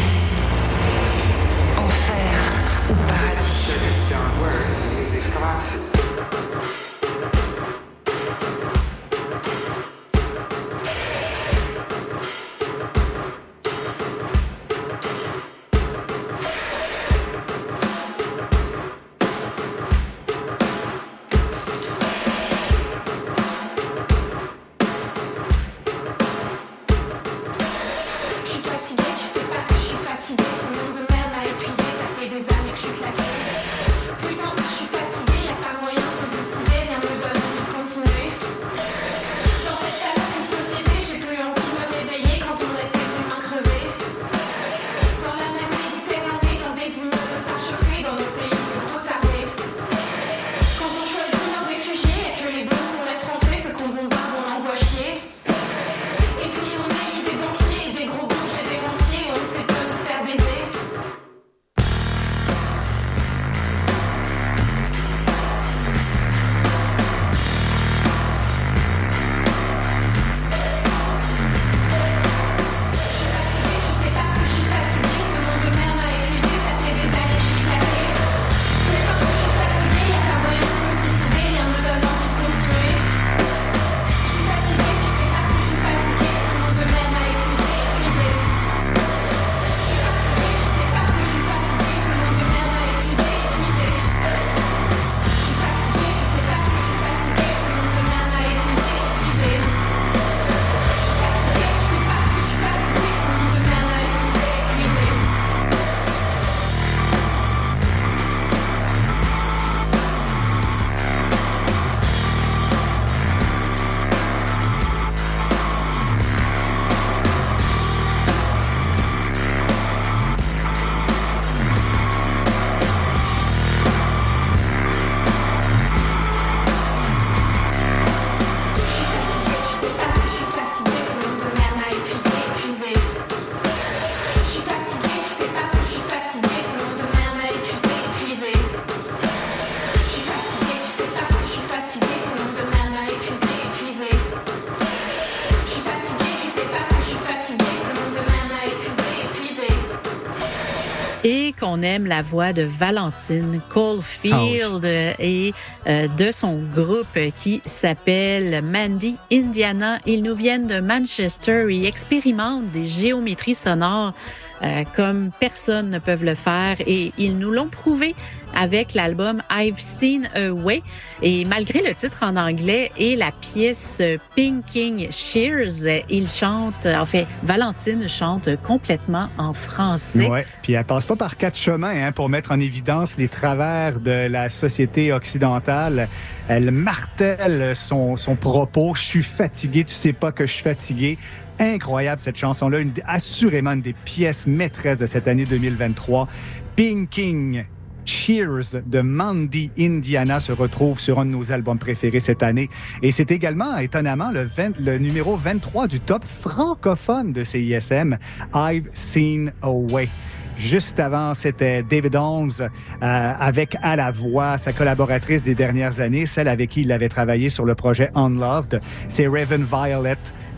qu'on 151.77 151.83
aime 151.83 152.07
la 152.07 152.23
voix 152.23 152.53
de 152.53 152.63
Valentine 152.63 153.61
Caulfield 153.69 154.85
et 154.85 155.53
euh, 155.87 156.09
de 156.09 156.33
son 156.33 156.63
groupe 156.75 157.19
qui 157.43 157.61
s'appelle 157.67 158.63
Mandy 158.63 159.17
Indiana. 159.31 159.99
Ils 160.07 160.23
nous 160.23 160.35
viennent 160.35 160.67
de 160.67 160.81
Manchester 160.81 161.67
et 161.71 161.87
expérimentent 161.87 162.71
des 162.71 162.85
géométries 162.85 163.55
sonores 163.55 164.15
euh, 164.63 164.85
comme 164.95 165.31
personne 165.39 165.91
ne 165.91 165.99
peut 165.99 166.17
le 166.21 166.35
faire 166.35 166.77
et 166.81 167.13
ils 167.19 167.37
nous 167.37 167.51
l'ont 167.51 167.69
prouvé 167.69 168.15
avec 168.55 168.95
l'album 168.95 169.43
I've 169.51 169.79
Seen 169.79 170.31
a 170.35 170.51
Way 170.51 170.83
et 171.21 171.45
malgré 171.45 171.83
le 171.83 171.95
titre 171.95 172.21
en 172.23 172.37
anglais 172.37 172.91
et 172.97 173.17
la 173.17 173.33
pièce 173.33 174.01
Pinking 174.35 175.11
Shears, 175.11 176.05
ils 176.09 176.29
chantent, 176.29 176.87
en 176.87 177.05
fait, 177.05 177.27
Valentine 177.43 178.09
chante 178.09 178.49
complètement 178.63 179.29
en 179.37 179.53
français. 179.53 180.29
Ouais, 180.29 180.47
puis 180.63 180.73
elle 180.73 180.85
passe 180.85 181.07
pas 181.07 181.17
par 181.17 181.37
quatre 181.37 181.59
chemins 181.59 182.07
hein, 182.07 182.13
pour 182.13 182.29
mettre 182.29 182.53
en 182.53 182.61
évidence 182.61 183.17
les 183.19 183.29
travers 183.29 184.01
de 184.01 184.29
la 184.29 184.49
société 184.49 185.13
occidentale. 185.13 186.09
Elle 186.49 186.71
martèle 186.71 187.75
son, 187.75 188.17
son 188.17 188.37
propos. 188.37 188.95
Je 188.95 189.03
suis 189.03 189.23
fatigué, 189.23 189.85
tu 189.85 189.95
sais 189.95 190.13
pas 190.13 190.33
que 190.33 190.47
je 190.47 190.53
suis 190.53 190.63
fatigué 190.63 191.19
incroyable 191.59 192.21
cette 192.21 192.37
chanson-là, 192.37 192.81
une, 192.81 192.93
assurément 193.07 193.73
une 193.73 193.83
des 193.83 193.93
pièces 193.93 194.47
maîtresses 194.47 194.99
de 194.99 195.07
cette 195.07 195.29
année 195.29 195.45
2023. 195.45 196.29
Pinking 196.77 197.65
Cheers 198.07 198.83
de 198.87 199.01
Mandy 199.01 199.73
Indiana 199.79 200.39
se 200.39 200.53
retrouve 200.53 201.01
sur 201.01 201.19
un 201.19 201.27
de 201.27 201.31
nos 201.31 201.51
albums 201.51 201.79
préférés 201.79 202.21
cette 202.21 202.45
année. 202.45 202.71
Et 203.03 203.11
c'est 203.11 203.33
également, 203.33 203.77
étonnamment, 203.79 204.31
le, 204.31 204.45
20, 204.45 204.79
le 204.79 204.99
numéro 204.99 205.37
23 205.37 205.89
du 205.89 205.99
top 205.99 206.25
francophone 206.25 207.33
de 207.33 207.43
CISM, 207.43 208.17
I've 208.55 208.89
Seen 208.93 209.53
a 209.61 209.71
Way. 209.71 210.09
Juste 210.57 211.01
avant, 211.01 211.35
c'était 211.35 211.83
David 211.83 212.17
Holmes 212.17 212.53
euh, 212.61 212.69
avec 213.01 213.77
à 213.83 213.95
la 213.95 214.11
voix 214.11 214.57
sa 214.57 214.73
collaboratrice 214.73 215.43
des 215.43 215.55
dernières 215.55 216.01
années, 216.01 216.25
celle 216.25 216.49
avec 216.49 216.71
qui 216.71 216.81
il 216.81 216.93
avait 216.93 217.11
travaillé 217.11 217.51
sur 217.51 217.67
le 217.67 217.75
projet 217.75 218.11
Unloved. 218.15 218.81
C'est 219.09 219.27
Raven 219.27 219.67
Violet. 219.67 220.17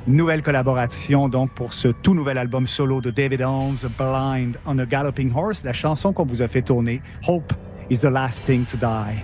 Nouvelle 0.08 0.42
collaboration 0.42 1.28
donc 1.28 1.50
pour 1.50 1.74
ce 1.74 1.88
tout 1.88 2.14
nouvel 2.14 2.38
album 2.38 2.66
solo 2.66 3.02
de 3.02 3.10
David 3.10 3.42
Holmes, 3.42 3.76
Blind 3.98 4.56
on 4.64 4.78
a 4.78 4.86
Galloping 4.86 5.30
Horse, 5.34 5.64
la 5.64 5.74
chanson 5.74 6.14
qu'on 6.14 6.24
vous 6.24 6.40
a 6.40 6.48
fait 6.48 6.62
tourner, 6.62 7.02
Hope 7.26 7.52
is 7.90 7.98
the 7.98 8.04
last 8.04 8.42
thing 8.44 8.64
to 8.64 8.78
die. 8.78 9.22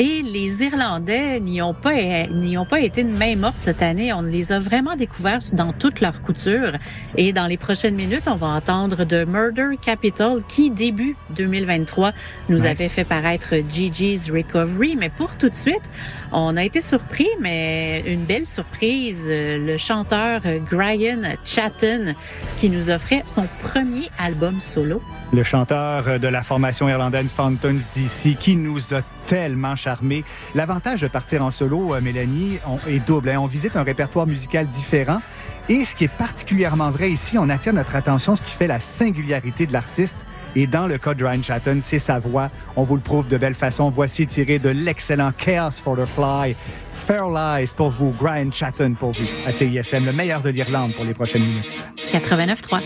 Et 0.00 0.22
les 0.22 0.62
Irlandais 0.62 1.40
n'y 1.40 1.60
ont 1.60 1.74
pas 1.74 2.28
n'y 2.28 2.56
ont 2.56 2.64
pas 2.66 2.78
été 2.78 3.02
de 3.02 3.10
main 3.10 3.34
morte 3.34 3.56
cette 3.58 3.82
année. 3.82 4.12
On 4.12 4.22
les 4.22 4.52
a 4.52 4.60
vraiment 4.60 4.94
découverts 4.94 5.40
dans 5.54 5.72
toute 5.72 6.00
leur 6.00 6.22
couture. 6.22 6.72
Et 7.16 7.32
dans 7.32 7.48
les 7.48 7.56
prochaines 7.56 7.96
minutes, 7.96 8.28
on 8.28 8.36
va 8.36 8.46
entendre 8.46 9.04
de 9.04 9.24
Murder 9.24 9.76
Capital 9.82 10.44
qui 10.46 10.70
début 10.70 11.16
2023 11.30 12.12
nous 12.48 12.62
Ouais. 12.62 12.68
avait 12.68 12.88
fait 12.88 13.04
paraître 13.04 13.54
Gigi's 13.68 14.30
Recovery. 14.30 14.94
Mais 14.94 15.10
pour 15.10 15.36
tout 15.36 15.48
de 15.48 15.56
suite, 15.56 15.90
on 16.30 16.56
a 16.56 16.64
été 16.64 16.80
surpris, 16.80 17.28
mais 17.40 18.04
une 18.06 18.24
belle 18.24 18.46
surprise. 18.46 19.28
Le 19.28 19.76
chanteur 19.76 20.42
Brian 20.70 21.22
Chatton 21.44 22.14
qui 22.56 22.70
nous 22.70 22.90
offrait 22.90 23.24
son 23.26 23.48
premier 23.62 24.10
album 24.16 24.60
solo. 24.60 25.02
Le 25.30 25.44
chanteur 25.44 26.18
de 26.18 26.28
la 26.28 26.42
formation 26.42 26.88
irlandaise 26.88 27.30
Fountains 27.32 27.80
DC 27.94 28.38
qui 28.38 28.56
nous 28.56 28.94
a 28.94 29.02
tellement 29.26 29.76
charmés. 29.76 30.24
L'avantage 30.54 31.02
de 31.02 31.08
partir 31.08 31.44
en 31.44 31.50
solo, 31.50 31.94
euh, 31.94 32.00
Mélanie, 32.00 32.58
est 32.86 33.00
double. 33.00 33.28
hein. 33.28 33.38
On 33.38 33.46
visite 33.46 33.76
un 33.76 33.82
répertoire 33.82 34.26
musical 34.26 34.66
différent. 34.66 35.20
Et 35.68 35.84
ce 35.84 35.94
qui 35.94 36.04
est 36.04 36.16
particulièrement 36.16 36.90
vrai 36.90 37.10
ici, 37.10 37.36
on 37.36 37.50
attire 37.50 37.74
notre 37.74 37.94
attention, 37.94 38.36
ce 38.36 38.42
qui 38.42 38.52
fait 38.52 38.66
la 38.66 38.80
singularité 38.80 39.66
de 39.66 39.74
l'artiste. 39.74 40.16
Et 40.56 40.66
dans 40.66 40.86
le 40.86 40.96
cas 40.96 41.12
de 41.12 41.22
Ryan 41.22 41.42
Chatton, 41.42 41.80
c'est 41.82 41.98
sa 41.98 42.18
voix. 42.18 42.50
On 42.74 42.84
vous 42.84 42.96
le 42.96 43.02
prouve 43.02 43.28
de 43.28 43.36
belle 43.36 43.54
façon. 43.54 43.90
Voici 43.90 44.26
tiré 44.26 44.58
de 44.58 44.70
l'excellent 44.70 45.32
Chaos 45.36 45.72
for 45.72 45.94
the 45.94 46.06
Fly. 46.06 46.56
Fair 46.94 47.28
Lies 47.28 47.70
pour 47.76 47.90
vous, 47.90 48.14
Brian 48.18 48.50
Chatton 48.50 48.94
pour 48.98 49.12
vous. 49.12 49.26
À 49.46 49.52
CISM, 49.52 50.06
le 50.06 50.12
meilleur 50.12 50.40
de 50.40 50.48
l'Irlande 50.48 50.94
pour 50.94 51.04
les 51.04 51.12
prochaines 51.12 51.42
minutes. 51.44 51.86
89.3. 52.14 52.80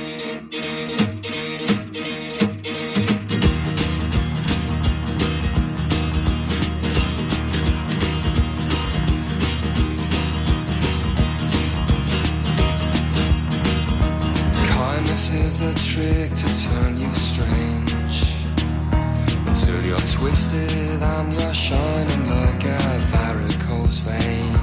twisted 20.23 21.03
and 21.03 21.33
you're 21.33 21.53
shining 21.53 22.31
like 22.31 22.64
a 22.64 22.79
varicose 23.11 23.99
vein. 24.07 24.55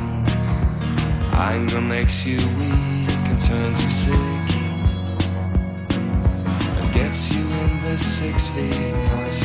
Anger 1.34 1.82
makes 1.82 2.26
you 2.26 2.38
weak 2.60 3.28
and 3.30 3.38
turns 3.38 3.84
you 3.84 3.90
sick. 3.90 4.48
And 6.78 6.94
gets 6.94 7.34
you 7.34 7.44
in 7.64 7.82
the 7.82 7.98
six 7.98 8.48
feet 8.48 8.94
nice 9.12 9.44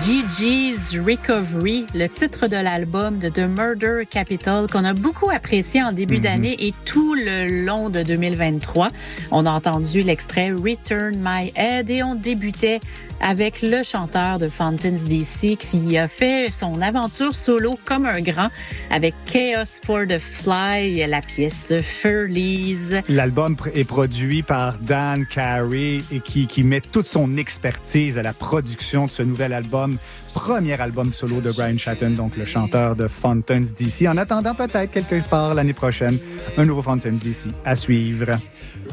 Gigi's 0.00 0.98
Recovery, 0.98 1.84
le 1.94 2.08
titre 2.08 2.48
de 2.48 2.56
l'album 2.56 3.18
de 3.18 3.28
The 3.28 3.40
Murder 3.40 4.04
Capital 4.08 4.66
qu'on 4.66 4.84
a 4.84 4.94
beaucoup 4.94 5.28
apprécié 5.28 5.82
en 5.82 5.92
début 5.92 6.20
d'année 6.20 6.56
et 6.58 6.72
tout 6.86 7.14
le 7.14 7.64
long 7.66 7.90
de 7.90 8.02
2023. 8.02 8.88
On 9.30 9.44
a 9.44 9.50
entendu 9.50 10.00
l'extrait 10.00 10.52
Return 10.52 11.16
My 11.22 11.52
Head 11.54 11.90
et 11.90 12.02
on 12.02 12.14
débutait 12.14 12.80
avec 13.20 13.62
le 13.62 13.82
chanteur 13.82 14.38
de 14.38 14.48
Fountains 14.48 15.04
DC 15.06 15.56
qui 15.58 15.96
a 15.98 16.08
fait 16.08 16.50
son 16.50 16.80
aventure 16.80 17.34
solo 17.34 17.78
comme 17.84 18.06
un 18.06 18.20
grand 18.20 18.48
avec 18.90 19.14
Chaos 19.26 19.78
for 19.84 20.06
the 20.06 20.18
Fly, 20.18 21.06
la 21.06 21.20
pièce 21.20 21.72
Furlies. 21.82 23.00
L'album 23.08 23.56
est 23.74 23.84
produit 23.84 24.42
par 24.42 24.78
Dan 24.78 25.26
Carey 25.26 25.98
et 26.10 26.20
qui, 26.20 26.46
qui 26.46 26.62
met 26.62 26.80
toute 26.80 27.06
son 27.06 27.36
expertise 27.36 28.18
à 28.18 28.22
la 28.22 28.32
production 28.32 29.06
de 29.06 29.10
ce 29.10 29.22
nouvel 29.22 29.52
album, 29.52 29.98
premier 30.34 30.80
album 30.80 31.12
solo 31.12 31.40
de 31.40 31.50
Brian 31.52 31.76
Chatton, 31.78 32.10
donc 32.10 32.36
le 32.36 32.44
chanteur 32.44 32.96
de 32.96 33.08
Fountains 33.08 33.64
DC. 33.76 34.08
En 34.08 34.16
attendant 34.16 34.54
peut-être 34.54 34.90
quelque 34.90 35.20
part 35.28 35.54
l'année 35.54 35.72
prochaine, 35.72 36.18
un 36.56 36.64
nouveau 36.64 36.82
Fountains 36.82 37.12
DC 37.22 37.46
à 37.64 37.76
suivre. 37.76 38.36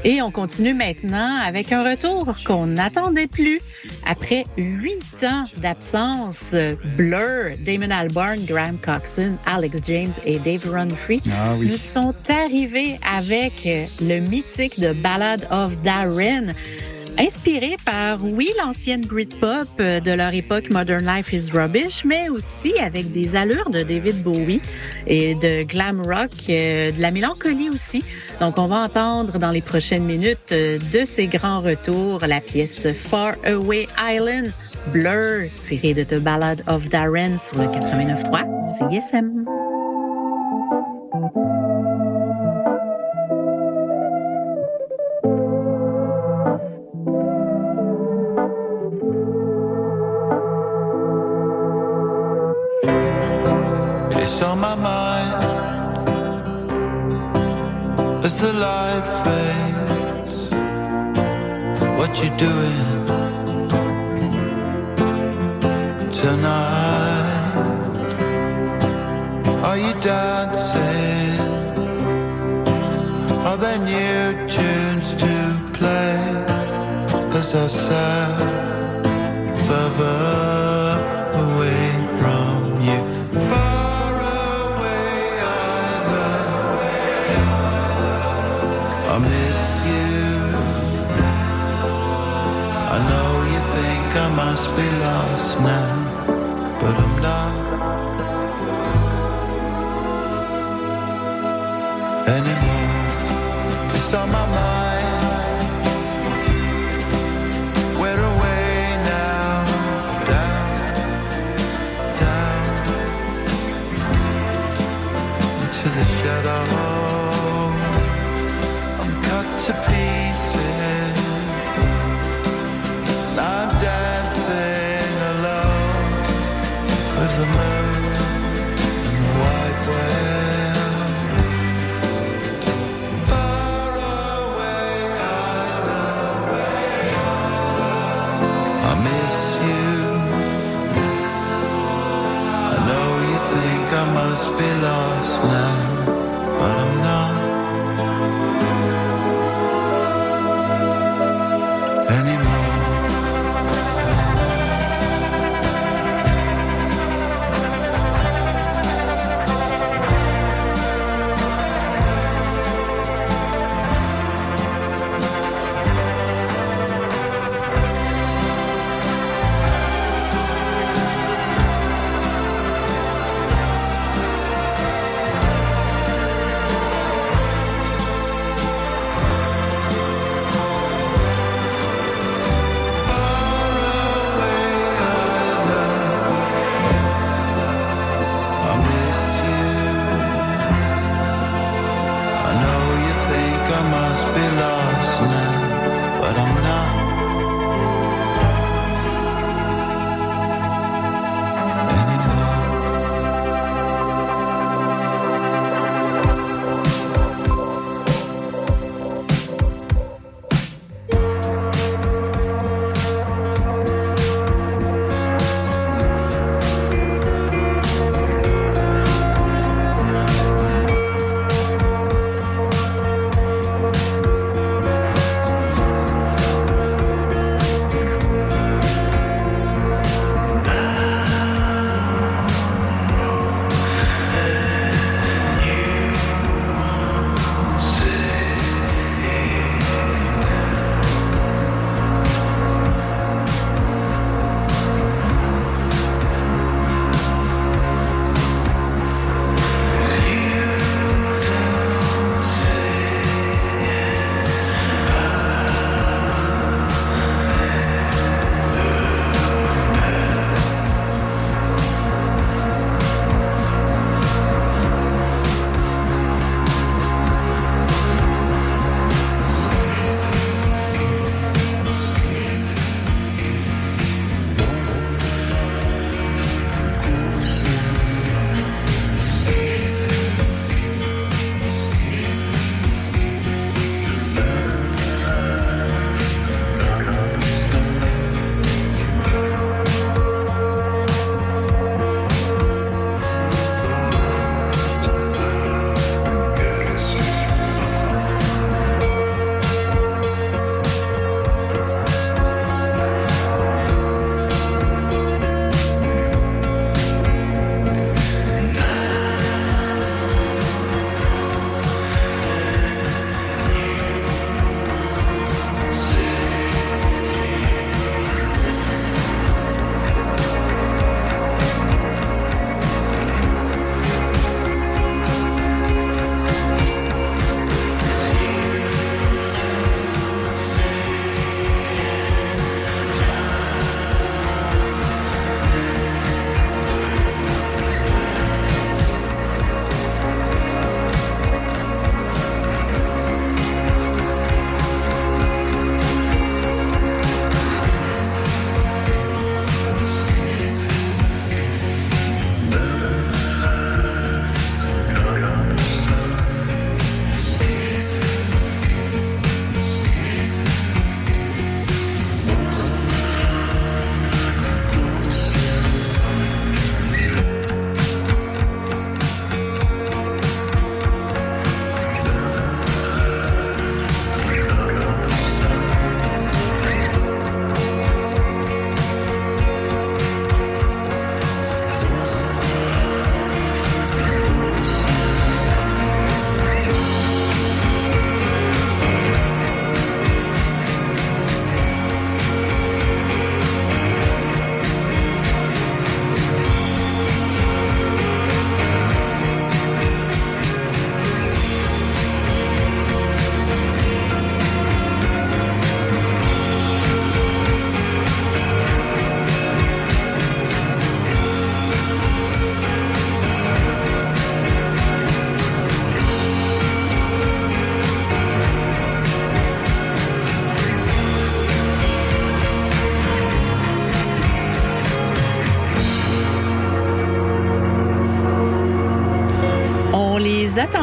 Et 0.04 0.22
on 0.22 0.30
continue 0.32 0.74
maintenant 0.74 1.38
avec 1.44 1.72
un 1.72 1.84
retour 1.90 2.36
qu'on 2.46 2.68
n'attendait 2.68 3.28
plus. 3.28 3.60
Après 4.06 4.46
huit 4.58 5.24
ans 5.24 5.44
d'absence, 5.58 6.56
Blur, 6.98 7.56
Damon 7.66 7.90
Albarn, 7.92 8.40
Graham 8.46 8.78
Coxon, 8.78 9.38
Alex 9.46 9.80
James 9.86 10.14
et 10.26 10.40
Dave 10.40 10.70
Runfree 10.70 11.22
Ah 11.32 11.56
oui. 11.58 11.68
nous 11.68 11.78
sont 11.78 12.14
arrivés 12.30 13.00
avec 13.04 13.68
le 14.02 14.20
mythique 14.20 14.80
de 14.80 14.94
Ballad 14.94 15.48
of 15.52 15.82
Darren. 15.82 16.54
Inspiré 17.20 17.78
par, 17.84 18.24
oui, 18.24 18.50
l'ancienne 18.60 19.02
Britpop 19.02 19.68
euh, 19.80 20.00
de 20.00 20.12
leur 20.12 20.34
époque 20.36 20.70
Modern 20.70 21.04
Life 21.04 21.34
is 21.34 21.50
Rubbish, 21.52 22.06
mais 22.06 22.30
aussi 22.30 22.78
avec 22.78 23.12
des 23.12 23.36
allures 23.36 23.72
de 23.72 23.82
David 23.82 24.22
Bowie 24.22 24.62
et 25.08 25.34
de 25.34 25.64
glam 25.64 26.00
rock, 26.00 26.30
euh, 26.50 26.92
de 26.92 27.02
la 27.02 27.10
mélancolie 27.10 27.72
aussi. 27.72 28.04
Donc, 28.40 28.60
on 28.60 28.68
va 28.68 28.84
entendre 28.84 29.40
dans 29.40 29.50
les 29.50 29.62
prochaines 29.62 30.06
minutes 30.06 30.52
euh, 30.52 30.78
de 30.94 31.06
ces 31.06 31.26
grands 31.26 31.62
retours 31.62 32.20
la 32.28 32.40
pièce 32.40 32.88
Far 32.94 33.34
Away 33.46 33.88
Island, 34.00 34.54
Blur, 34.94 35.50
tirée 35.60 35.96
de 35.96 36.04
The 36.04 36.20
Ballad 36.20 36.62
of 36.68 36.88
Darren 36.88 37.36
sur 37.38 37.58
le 37.58 37.66
89.3 37.66 39.02
CSM. 39.02 39.57
What 62.18 62.32
you 62.32 62.38
doing 62.38 62.82
tonight? 66.12 67.44
Are 69.64 69.78
you 69.78 69.94
dancing? 70.02 71.40
Are 73.46 73.58
there 73.58 73.78
new 73.78 74.48
tunes 74.48 75.14
to 75.14 75.72
play 75.74 76.18
as 77.38 77.54
I 77.54 77.68
sat 77.68 79.06
further 79.68 80.47
must 94.58 94.76
be 94.76 94.90
lost 94.98 95.60
now, 95.60 95.97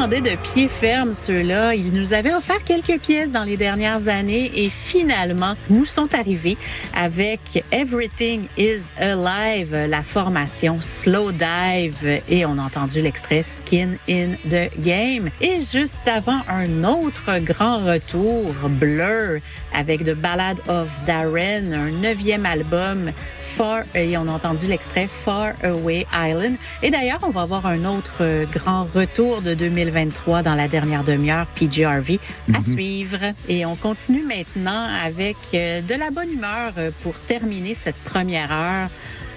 de 0.07 0.35
pied 0.35 0.67
ferme, 0.67 1.13
ceux-là. 1.13 1.73
Ils 1.73 1.91
nous 1.91 2.13
avaient 2.13 2.33
offert 2.33 2.63
quelques 2.63 2.99
pièces 2.99 3.31
dans 3.31 3.43
les 3.43 3.57
dernières 3.57 4.07
années 4.07 4.51
et 4.53 4.69
finalement, 4.69 5.55
nous 5.71 5.83
sont 5.83 6.13
arrivés 6.13 6.57
avec 6.93 7.63
Everything 7.71 8.45
is 8.55 8.91
Alive, 8.99 9.73
la 9.89 10.03
formation 10.03 10.77
Slow 10.77 11.31
Dive 11.31 12.21
et 12.29 12.45
on 12.45 12.59
a 12.59 12.61
entendu 12.61 13.01
l'extrait 13.01 13.41
Skin 13.41 13.95
in 14.07 14.35
the 14.47 14.69
Game. 14.81 15.31
Et 15.41 15.59
juste 15.59 16.07
avant, 16.07 16.41
un 16.49 16.83
autre 16.83 17.39
grand 17.39 17.77
retour, 17.77 18.53
Blur, 18.69 19.39
avec 19.73 20.03
The 20.03 20.13
Ballad 20.13 20.59
of 20.67 20.87
Darren, 21.07 21.73
un 21.73 21.89
neuvième 21.89 22.45
album 22.45 23.11
Far, 23.55 23.83
et 23.95 24.17
on 24.17 24.27
a 24.27 24.31
entendu 24.31 24.67
l'extrait 24.67 25.07
Far 25.07 25.53
Away 25.63 26.05
Island. 26.13 26.57
Et 26.83 26.91
d'ailleurs, 26.91 27.19
on 27.23 27.29
va 27.29 27.43
avoir 27.43 27.65
un 27.65 27.85
autre 27.85 28.17
euh, 28.19 28.45
grand 28.45 28.83
retour 28.83 29.41
de 29.41 29.53
2023 29.53 30.43
dans 30.43 30.55
la 30.55 30.67
dernière 30.67 31.05
demi-heure, 31.05 31.47
PGRV, 31.55 32.19
à 32.53 32.59
suivre. 32.59 33.19
Et 33.47 33.65
on 33.65 33.77
continue 33.77 34.23
maintenant 34.23 34.89
avec 35.05 35.37
euh, 35.53 35.81
de 35.81 35.95
la 35.95 36.11
bonne 36.11 36.33
humeur 36.33 36.73
euh, 36.77 36.91
pour 37.01 37.17
terminer 37.17 37.75
cette 37.75 37.95
première 37.95 38.51
heure. 38.51 38.89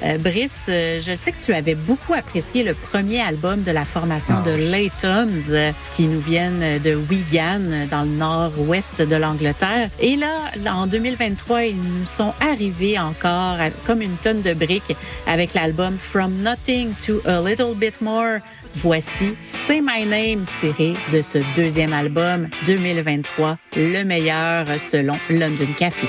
Euh, 0.05 0.17
Brice, 0.19 0.67
euh, 0.69 1.01
je 1.01 1.13
sais 1.15 1.33
que 1.33 1.43
tu 1.43 1.53
avais 1.53 1.75
beaucoup 1.75 2.15
apprécié 2.15 2.63
le 2.63 2.75
premier 2.75 3.21
album 3.21 3.63
de 3.63 3.71
la 3.73 3.83
formation 3.85 4.35
Ah 4.39 4.49
de 4.49 4.55
oui. 4.55 4.69
Laytons 4.69 5.29
euh, 5.51 5.73
qui 5.97 6.05
nous 6.07 6.21
viennent 6.21 6.79
de 6.81 6.95
Wigan, 6.95 7.61
dans 7.91 8.03
le 8.03 8.09
nord-ouest 8.11 9.03
de 9.03 9.17
l'Angleterre. 9.17 9.91
Et 10.01 10.17
là, 10.17 10.51
en 10.71 10.87
2023, 10.87 11.65
ils 11.65 11.77
nous 11.77 12.05
sont 12.07 12.33
arrivés 12.41 12.99
encore 12.99 13.57
à- 13.61 13.71
comme 13.87 14.03
une 14.03 14.17
tonne 14.17 14.43
de 14.43 14.55
briques 14.55 14.97
avec 15.27 15.55
l'album 15.55 15.97
From 15.99 16.33
Nothing 16.43 16.93
to 17.05 17.21
a 17.27 17.41
Little 17.41 17.75
Bit 17.75 18.01
More. 18.01 18.39
Voici 18.75 19.35
Say 19.43 19.81
My 19.81 20.05
Name 20.07 20.45
tiré 20.61 20.95
de 21.13 21.23
ce 21.23 21.39
deuxième 21.57 21.93
album 21.93 22.49
2023, 22.67 23.59
le 23.75 24.05
meilleur 24.05 24.79
selon 24.79 25.15
London 25.31 25.67
Café. 25.77 26.07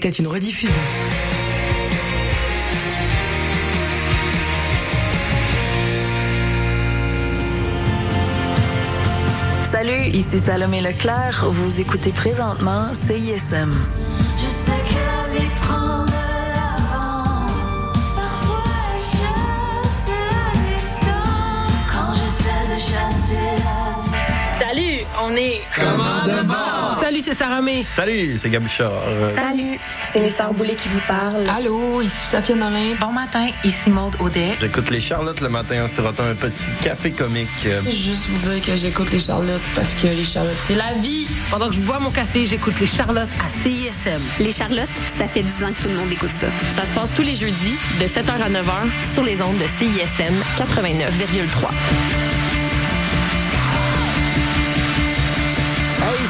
Était 0.00 0.08
une 0.08 0.28
rediffusion. 0.28 0.74
Salut 9.62 9.90
Salut, 9.90 10.08
ici 10.08 10.38
Salomé 10.38 10.80
Leclerc. 10.80 11.44
Vous 11.50 11.82
écoutez 11.82 12.12
présentement 12.12 12.94
CISM. 12.94 13.74
Je 14.38 14.48
sais 14.48 14.70
que 14.88 14.94
la 14.94 15.38
vie 15.38 15.48
prend 15.60 16.04
de 16.06 16.12
l'avance. 16.54 17.98
Parfois 18.16 18.64
elle 18.94 19.02
chasse 19.02 20.08
la 20.08 20.72
distance. 20.72 21.72
Quand 21.92 22.14
j'essaie 22.14 22.64
de 22.72 22.78
chasser 22.78 23.48
la 23.58 24.02
distance. 24.02 24.58
Salut, 24.58 25.00
on 25.22 25.36
est. 25.36 25.60
Salut, 27.10 27.22
c'est 27.22 27.34
Sarah 27.34 27.60
May. 27.60 27.82
Salut, 27.82 28.36
c'est 28.36 28.48
Gabuchard. 28.48 29.02
Salut, 29.34 29.80
c'est 30.12 30.20
les 30.20 30.30
Sœurs 30.30 30.54
Boulay 30.54 30.76
qui 30.76 30.86
vous 30.86 31.00
parlent. 31.08 31.44
Allô, 31.50 32.00
ici 32.02 32.14
Sophia 32.30 32.54
Nolin. 32.54 32.94
Bon 33.00 33.10
matin, 33.10 33.48
ici 33.64 33.90
Maude 33.90 34.14
Audet. 34.20 34.52
J'écoute 34.60 34.90
les 34.90 35.00
Charlottes 35.00 35.40
le 35.40 35.48
matin 35.48 35.82
en 35.82 35.88
sirotant 35.88 36.22
un 36.22 36.36
petit 36.36 36.62
café 36.84 37.10
comique. 37.10 37.48
Euh, 37.66 37.80
Juste 37.90 38.28
vous 38.28 38.48
dire 38.48 38.62
que 38.64 38.76
j'écoute 38.76 39.10
les 39.10 39.18
Charlottes 39.18 39.60
parce 39.74 39.92
que 39.94 40.06
les 40.06 40.22
Charlottes, 40.22 40.54
c'est 40.68 40.76
la 40.76 40.92
vie. 41.02 41.26
Pendant 41.50 41.68
que 41.68 41.74
je 41.74 41.80
bois 41.80 41.98
mon 41.98 42.12
café, 42.12 42.46
j'écoute 42.46 42.78
les 42.78 42.86
Charlottes 42.86 43.28
à 43.44 43.50
CISM. 43.50 44.22
Les 44.38 44.52
Charlottes, 44.52 44.88
ça 45.18 45.26
fait 45.26 45.42
10 45.42 45.64
ans 45.64 45.72
que 45.76 45.82
tout 45.82 45.88
le 45.88 45.96
monde 45.96 46.12
écoute 46.12 46.30
ça. 46.30 46.46
Ça 46.76 46.86
se 46.86 46.92
passe 46.92 47.12
tous 47.12 47.22
les 47.22 47.34
jeudis 47.34 47.74
de 48.00 48.04
7h 48.06 48.40
à 48.40 48.48
9h 48.48 49.12
sur 49.12 49.24
les 49.24 49.42
ondes 49.42 49.58
de 49.58 49.66
CISM 49.66 50.34
89,3. 50.56 52.19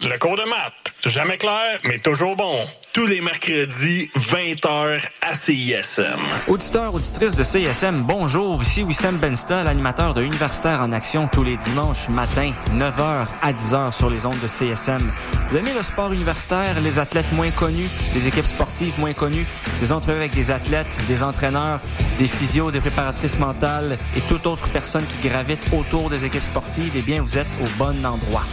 Le 0.00 0.18
cours 0.18 0.36
de 0.36 0.42
maths. 0.42 0.92
Jamais 1.06 1.38
clair, 1.38 1.78
mais 1.84 1.98
toujours 1.98 2.36
bon. 2.36 2.66
Tous 2.96 3.04
les 3.04 3.20
mercredis, 3.20 4.10
20h 4.16 5.06
à 5.20 5.34
CISM. 5.34 6.16
Auditeurs, 6.48 6.94
auditrices 6.94 7.34
de 7.34 7.42
CISM, 7.42 8.00
bonjour. 8.00 8.62
Ici 8.62 8.82
Wissam 8.84 9.18
Bensta, 9.18 9.64
l'animateur 9.64 10.14
de 10.14 10.22
Universitaire 10.22 10.80
en 10.80 10.90
Action 10.92 11.28
tous 11.30 11.44
les 11.44 11.58
dimanches 11.58 12.08
matin, 12.08 12.52
9h 12.72 13.26
à 13.42 13.52
10h 13.52 13.92
sur 13.92 14.08
les 14.08 14.24
ondes 14.24 14.40
de 14.42 14.48
CSM. 14.48 15.12
Vous 15.46 15.58
aimez 15.58 15.74
le 15.74 15.82
sport 15.82 16.10
universitaire, 16.14 16.80
les 16.80 16.98
athlètes 16.98 17.30
moins 17.32 17.50
connus, 17.50 17.90
les 18.14 18.28
équipes 18.28 18.46
sportives 18.46 18.98
moins 18.98 19.12
connues, 19.12 19.46
des 19.80 19.92
entrevues 19.92 20.16
avec 20.16 20.32
des 20.32 20.50
athlètes, 20.50 20.96
des 21.06 21.22
entraîneurs, 21.22 21.80
des 22.18 22.28
physios, 22.28 22.70
des 22.70 22.80
préparatrices 22.80 23.38
mentales 23.38 23.98
et 24.16 24.22
toute 24.22 24.46
autre 24.46 24.68
personne 24.68 25.04
qui 25.04 25.28
gravite 25.28 25.60
autour 25.78 26.08
des 26.08 26.24
équipes 26.24 26.40
sportives, 26.40 26.94
eh 26.96 27.02
bien, 27.02 27.20
vous 27.20 27.36
êtes 27.36 27.46
au 27.60 27.68
bon 27.76 28.06
endroit. 28.06 28.44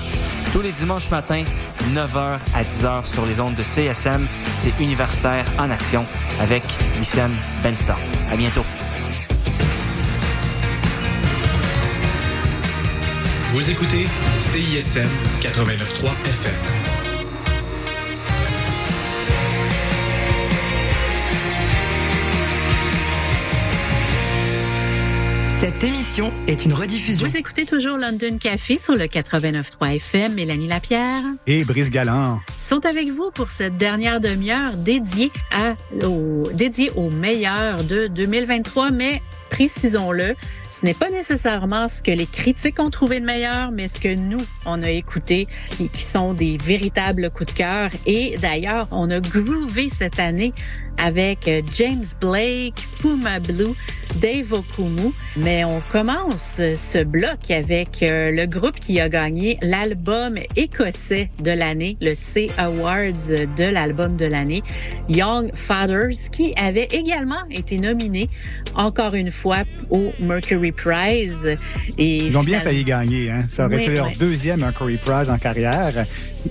Tous 0.51 0.61
les 0.61 0.71
dimanches 0.71 1.09
matins, 1.09 1.43
9h 1.95 2.37
à 2.53 2.63
10h 2.63 3.05
sur 3.05 3.25
les 3.25 3.39
ondes 3.39 3.55
de 3.55 3.63
CSM, 3.63 4.27
c'est 4.55 4.73
Universitaire 4.79 5.45
en 5.57 5.69
Action 5.69 6.05
avec 6.39 6.63
Wissem 6.97 7.31
Benstar. 7.63 7.97
À 8.31 8.35
bientôt. 8.35 8.65
Vous 13.51 13.69
écoutez 13.69 14.07
CISM 14.39 15.07
89.3 15.41 16.09
FM. 16.25 17.02
Cette 25.63 25.81
émission 25.85 26.33
est 26.45 26.65
une 26.65 26.73
rediffusion. 26.73 27.25
Vous 27.25 27.37
écoutez 27.37 27.65
toujours 27.65 27.95
London 27.95 28.37
Café 28.37 28.77
sur 28.77 28.95
le 28.95 29.05
89.3 29.05 29.95
FM. 29.95 30.33
Mélanie 30.33 30.67
Lapierre. 30.67 31.21
Et 31.47 31.63
Brice 31.63 31.89
Galland. 31.89 32.41
Sont 32.57 32.85
avec 32.85 33.11
vous 33.11 33.31
pour 33.31 33.49
cette 33.49 33.77
dernière 33.77 34.19
demi-heure 34.19 34.73
dédiée, 34.73 35.31
à, 35.51 35.75
au, 36.05 36.51
dédiée 36.51 36.91
aux 36.97 37.09
meilleurs 37.09 37.85
de 37.85 38.07
2023, 38.07 38.91
mais 38.91 39.21
précisons-le, 39.53 40.35
ce 40.67 40.83
n'est 40.83 40.95
pas 40.95 41.11
nécessairement 41.11 41.87
ce 41.87 42.01
que 42.01 42.09
les 42.09 42.25
critiques 42.25 42.79
ont 42.79 42.89
trouvé 42.89 43.19
de 43.19 43.25
meilleur, 43.25 43.69
mais 43.71 43.87
ce 43.87 43.99
que 43.99 44.15
nous, 44.15 44.41
on 44.65 44.81
a 44.81 44.89
écouté 44.89 45.47
et 45.79 45.89
qui 45.89 46.01
sont 46.01 46.33
des 46.33 46.57
véritables 46.57 47.29
coups 47.29 47.53
de 47.53 47.57
cœur. 47.59 47.89
Et 48.07 48.33
d'ailleurs, 48.41 48.87
on 48.89 49.11
a 49.11 49.19
groové 49.19 49.89
cette 49.89 50.19
année 50.19 50.53
avec 50.97 51.49
James 51.73 52.03
Blake, 52.19 52.87
Puma 52.99 53.39
Blue, 53.39 53.75
Dave 54.21 54.53
Okumu. 54.53 55.11
Mais 55.37 55.63
on 55.65 55.81
commence 55.91 56.57
ce 56.57 57.03
bloc 57.03 57.51
avec 57.51 57.97
le 58.01 58.45
groupe 58.45 58.79
qui 58.79 58.99
a 58.99 59.09
gagné 59.09 59.57
l'album 59.61 60.35
écossais 60.55 61.29
de 61.43 61.51
l'année, 61.51 61.97
le 62.01 62.15
C 62.15 62.49
Awards 62.57 63.29
de 63.57 63.63
l'album 63.63 64.15
de 64.17 64.25
l'année, 64.25 64.63
Young 65.09 65.51
Fathers, 65.53 66.31
qui 66.31 66.53
avait 66.55 66.87
également 66.91 67.43
été 67.49 67.77
nominé 67.77 68.29
encore 68.75 69.13
une 69.13 69.31
fois 69.31 69.42
au 69.89 70.13
Mercury 70.19 70.71
Prize. 70.71 71.57
Et 71.97 72.17
Ils 72.17 72.37
ont 72.37 72.43
bien 72.43 72.59
failli 72.59 72.83
gagner. 72.83 73.31
Hein? 73.31 73.45
Ça 73.49 73.65
aurait 73.65 73.77
Oui, 73.77 73.83
été 73.83 73.95
leur 73.95 74.07
oui. 74.07 74.15
deuxième 74.19 74.61
Mercury 74.61 74.97
Prize 74.97 75.29
en 75.29 75.37
carrière. 75.37 76.05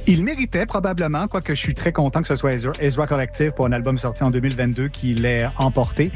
Ils 0.06 0.22
méritaient 0.22 0.66
probablement, 0.66 1.26
quoique 1.28 1.54
je 1.54 1.60
suis 1.60 1.74
très 1.74 1.92
content 1.92 2.22
que 2.22 2.28
ce 2.28 2.36
soit 2.36 2.52
Ezra 2.80 3.06
Collective 3.06 3.52
pour 3.52 3.66
un 3.66 3.72
album 3.72 3.98
sorti 3.98 4.22
en 4.22 4.30
2022 4.30 4.88
qui 4.88 5.14
l'ait 5.14 5.46
emporté. 5.58 6.10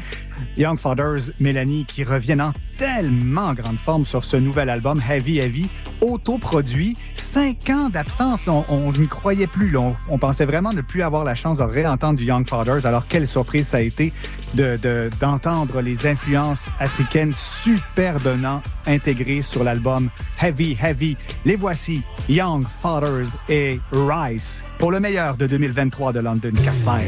Young 0.57 0.79
Fathers, 0.79 1.31
Mélanie, 1.39 1.85
qui 1.85 2.03
reviennent 2.03 2.41
en 2.41 2.53
tellement 2.75 3.53
grande 3.53 3.77
forme 3.79 4.05
sur 4.05 4.23
ce 4.23 4.37
nouvel 4.37 4.69
album, 4.69 4.99
Heavy 5.09 5.39
Heavy, 5.39 5.69
autoproduit. 6.01 6.93
Cinq 7.15 7.69
ans 7.69 7.89
d'absence, 7.89 8.47
on 8.47 8.91
n'y 8.93 9.07
croyait 9.07 9.47
plus. 9.47 9.75
On, 9.77 10.17
pensait 10.17 10.45
vraiment 10.45 10.71
ne 10.73 10.81
plus 10.81 11.01
avoir 11.03 11.23
la 11.23 11.35
chance 11.35 11.57
de 11.59 11.63
réentendre 11.63 12.17
du 12.17 12.25
Young 12.25 12.47
Fathers. 12.47 12.85
Alors, 12.85 13.05
quelle 13.07 13.27
surprise 13.27 13.67
ça 13.67 13.77
a 13.77 13.81
été 13.81 14.13
de- 14.53 14.77
de- 14.77 15.09
d'entendre 15.19 15.81
les 15.81 16.07
influences 16.07 16.69
africaines 16.79 17.33
superbement 17.35 18.61
intégrées 18.85 19.41
sur 19.41 19.63
l'album 19.63 20.09
Heavy 20.41 20.77
Heavy. 20.81 21.17
Les 21.45 21.55
voici, 21.55 22.03
Young 22.29 22.63
Fathers 22.81 23.37
et 23.49 23.79
Rice, 23.91 24.63
pour 24.77 24.91
le 24.91 24.99
meilleur 24.99 25.35
de 25.37 25.47
2023 25.47 26.13
de 26.13 26.19
London 26.21 26.51
Café. 26.63 27.05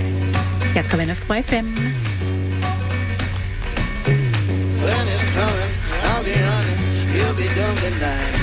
89.3 0.74 1.38
FM. 1.40 1.66
be 7.40 7.48
don't 7.56 7.80
deny. 7.80 8.39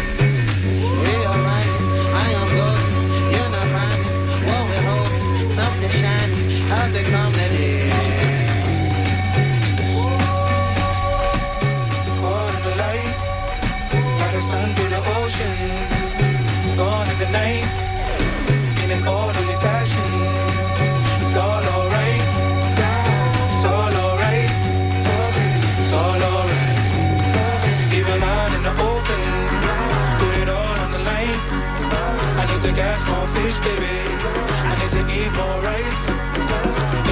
Fish, 33.46 33.58
baby. 33.60 33.96
I 34.70 34.72
need 34.80 34.92
to 34.96 35.02
eat 35.18 35.30
more 35.38 35.58
rice. 35.62 36.02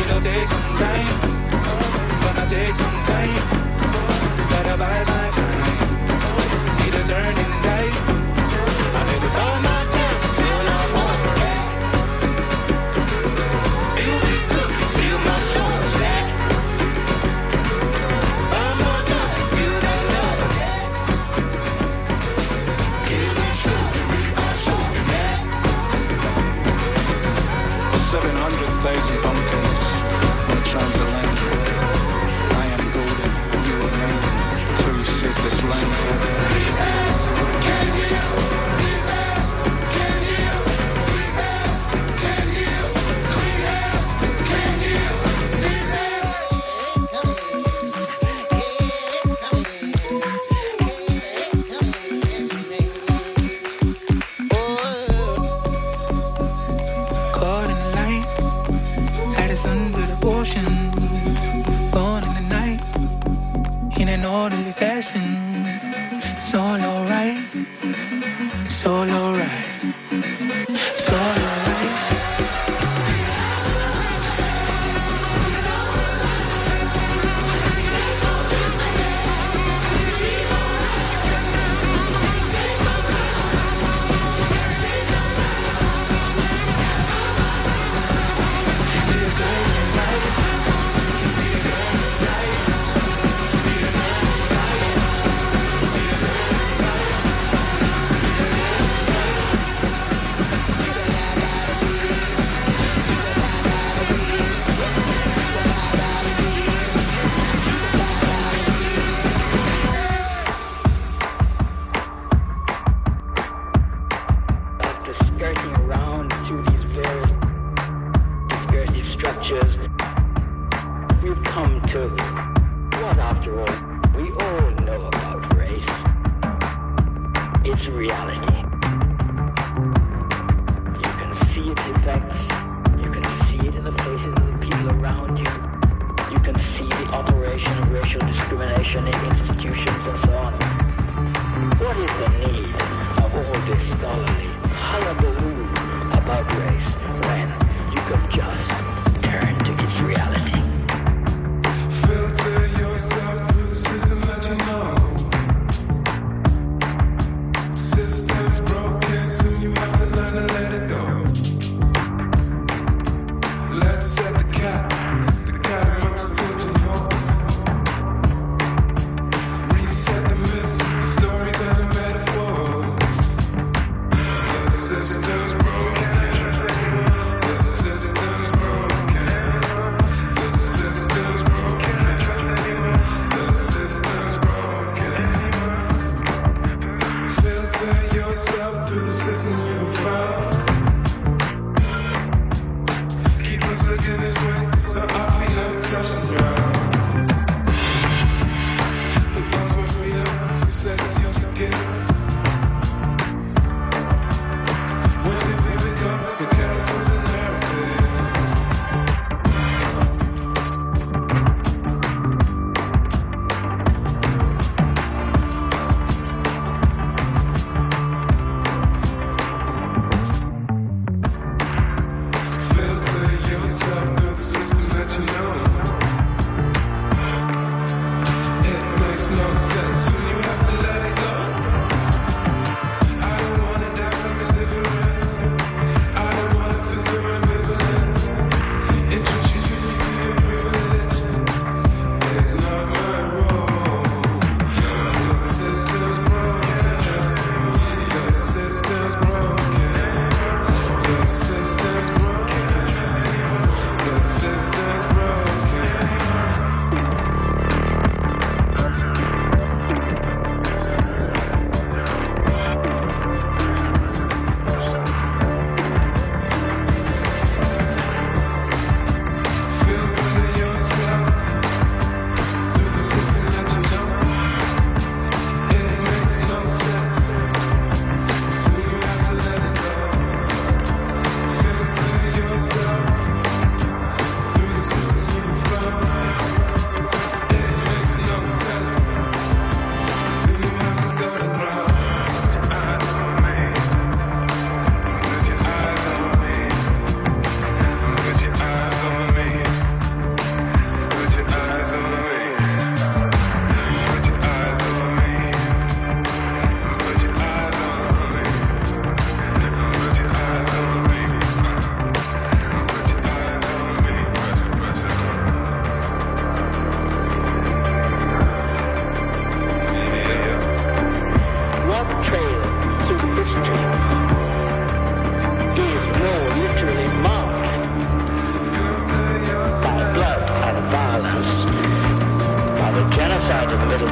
It'll 0.01 0.21
take 0.21 0.49
some 0.49 0.77
time, 0.83 1.17
gonna 2.23 2.47
take 2.49 2.75
some 2.75 2.99
time. 3.11 3.45
Gotta 4.51 4.75
bide 4.83 5.07
my 5.15 5.27
time. 5.39 6.75
See 6.77 6.91
the 6.91 7.03
turning 7.07 7.44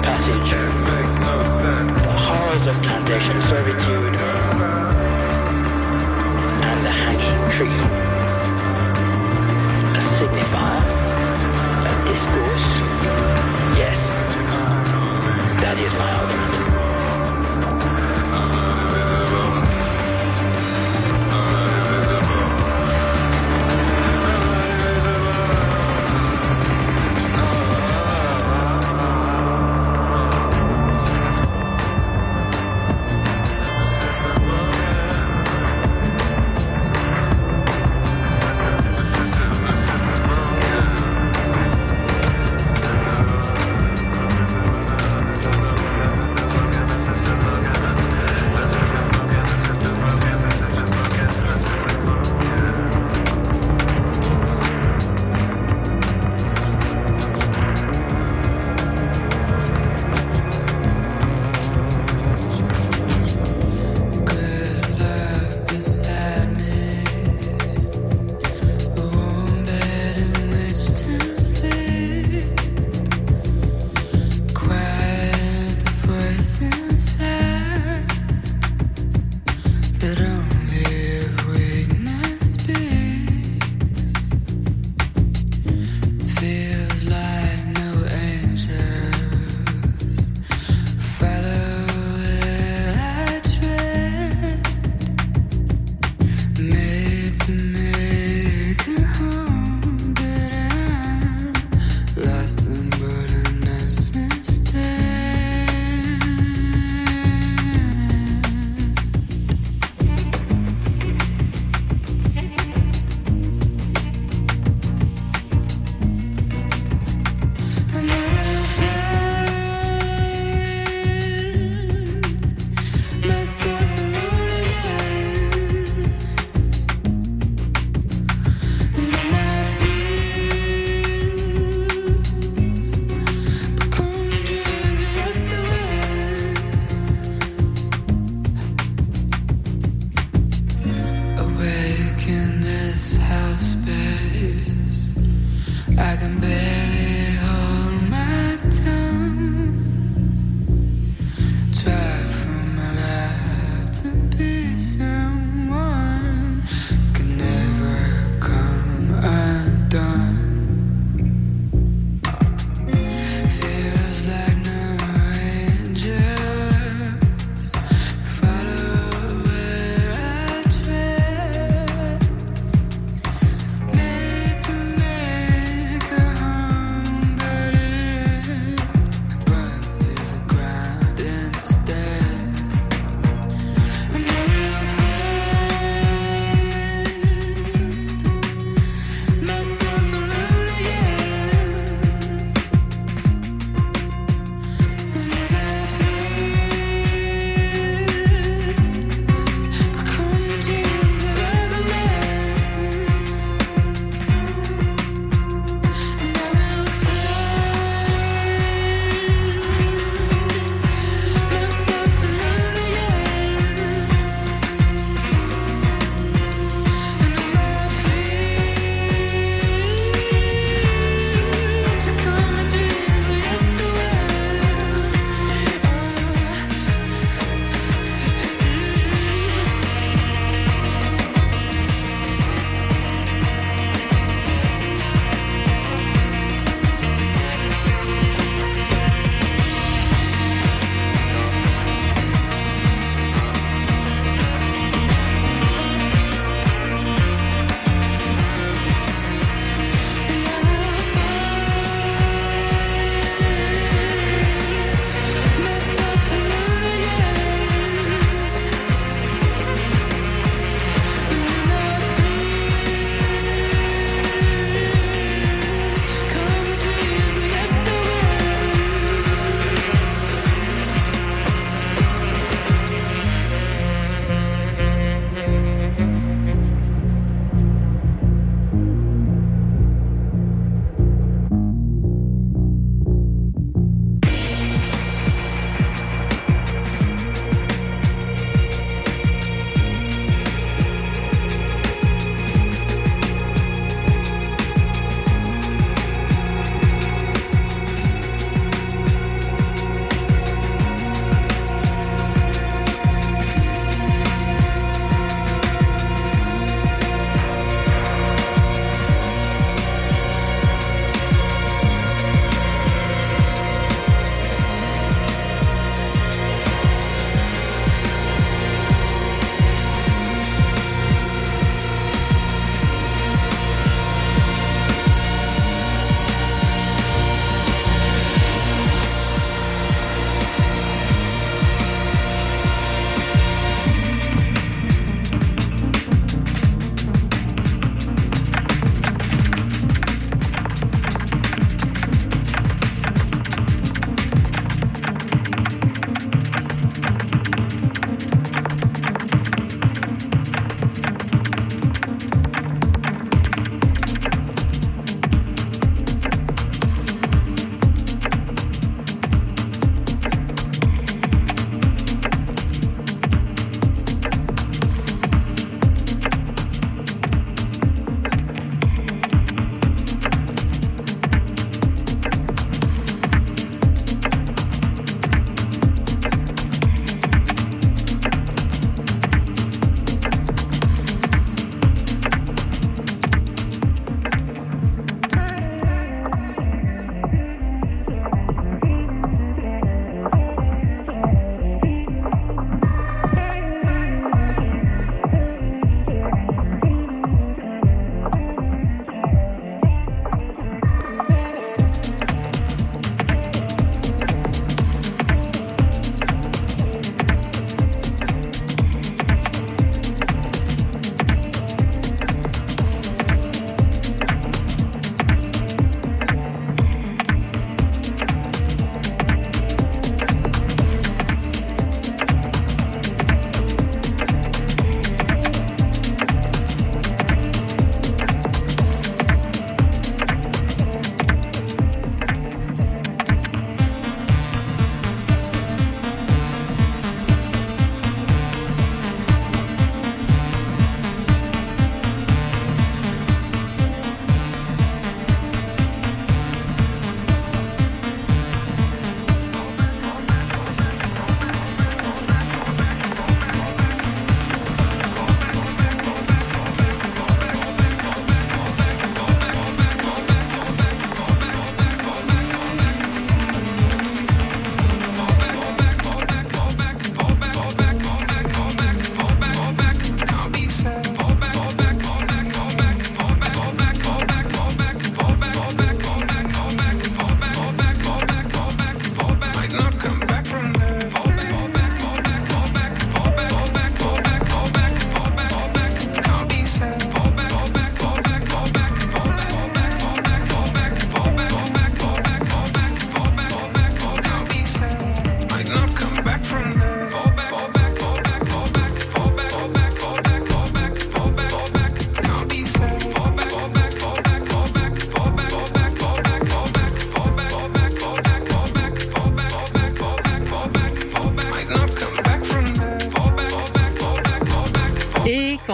Passage, 0.01 0.51
the 2.03 2.13
horrors 2.13 2.67
of 2.67 2.75
plantation 2.83 3.35
servitude, 3.43 4.12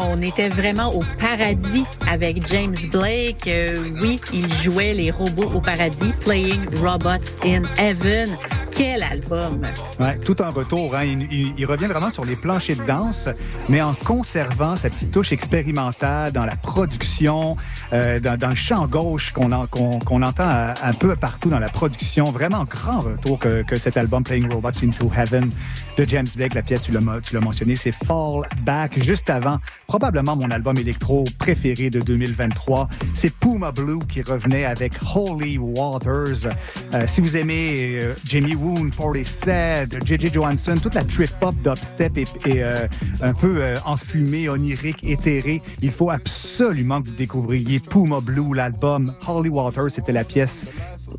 Qu'on 0.09 0.23
était 0.23 0.49
vraiment 0.49 0.95
au 0.95 1.03
paradis 1.21 1.85
avec 2.11 2.47
James 2.47 2.75
Blake. 2.91 3.47
Euh, 3.47 3.77
oui, 4.01 4.19
il 4.33 4.51
jouait 4.51 4.95
les 4.95 5.11
robots 5.11 5.51
au 5.55 5.61
paradis, 5.61 6.13
Playing 6.21 6.65
Robots 6.81 7.37
in 7.45 7.65
Heaven. 7.77 8.31
Quel 8.79 9.03
album! 9.03 9.61
Ouais, 9.99 10.17
tout 10.21 10.41
en 10.41 10.53
retour. 10.53 10.95
Hein. 10.95 11.03
Il, 11.05 11.23
il- 11.33 11.55
il 11.59 11.67
revient 11.67 11.87
vraiment 11.87 12.11
sur 12.11 12.25
les 12.25 12.37
planchers 12.37 12.77
de 12.77 12.85
danse, 12.85 13.29
mais 13.69 13.83
en 13.83 13.93
conservant 13.93 14.77
sa 14.77 14.89
petite 14.89 15.11
touche 15.11 15.33
expérimentale 15.33 16.31
dans 16.31 16.45
la 16.47 16.55
production, 16.55 17.57
euh, 17.93 18.21
dans, 18.21 18.39
dans 18.39 18.51
le 18.51 18.55
champ 18.55 18.87
gauche 18.87 19.33
qu'on 19.33 19.49
qu'on 19.67 20.23
entend 20.23 20.45
à- 20.47 20.75
un 20.85 20.93
peu 20.93 21.17
partout 21.17 21.49
dans 21.51 21.59
la 21.59 21.69
production. 21.69 22.27
Vraiment 22.27 22.65
grand 22.65 23.01
retour 23.01 23.41
que, 23.41 23.63
que 23.65 23.75
cet 23.77 23.97
album 23.97 24.23
Playing 24.23 24.49
Robots 24.53 24.69
into 24.85 25.11
Heaven 25.17 25.51
de 25.97 26.05
James 26.09 26.29
Blake. 26.37 26.55
La 26.55 26.63
pièce, 26.63 26.83
tu 26.83 26.93
l'as 26.93 27.41
mentionné, 27.41 27.75
c'est 27.75 27.91
Fall 27.93 28.43
Back. 28.63 29.03
Juste 29.03 29.29
avant, 29.29 29.59
probablement 29.89 30.37
mon 30.37 30.53
album 30.53 30.77
électro 30.79 31.25
préféré 31.39 31.91
de 31.91 31.99
2023, 32.01 32.89
c'est 33.15 33.35
Puma 33.35 33.73
Blue 33.73 34.07
qui 34.09 34.23
revenait 34.23 34.65
avec 34.65 34.93
Holy 35.17 35.59
Waters. 35.59 36.53
Euh, 36.95 37.05
si 37.09 37.21
vous 37.21 37.37
aimez 37.37 37.99
euh, 38.01 38.15
Jamie 38.25 38.55
Woon, 38.69 38.91
Portishead, 38.91 40.05
J.J. 40.05 40.31
Johansson, 40.31 40.77
toute 40.83 40.95
la 40.95 41.05
trip-hop, 41.05 41.55
dubstep 41.65 42.19
et, 42.19 42.27
euh, 42.63 42.87
un 43.23 43.33
peu 43.33 43.57
euh, 43.59 43.77
enfumée, 43.87 44.49
onirique, 44.49 45.03
éthérée, 45.05 45.63
il 45.81 45.91
faut 45.91 46.11
absolument 46.11 47.01
que 47.01 47.09
vous 47.09 47.15
découvriez 47.15 47.81
Puma 47.81 48.21
Blue, 48.21 48.55
l'album 48.55 49.15
Holy 49.27 49.49
Waters. 49.49 49.91
C'était 49.91 50.13
la 50.13 50.25
pièce 50.25 50.67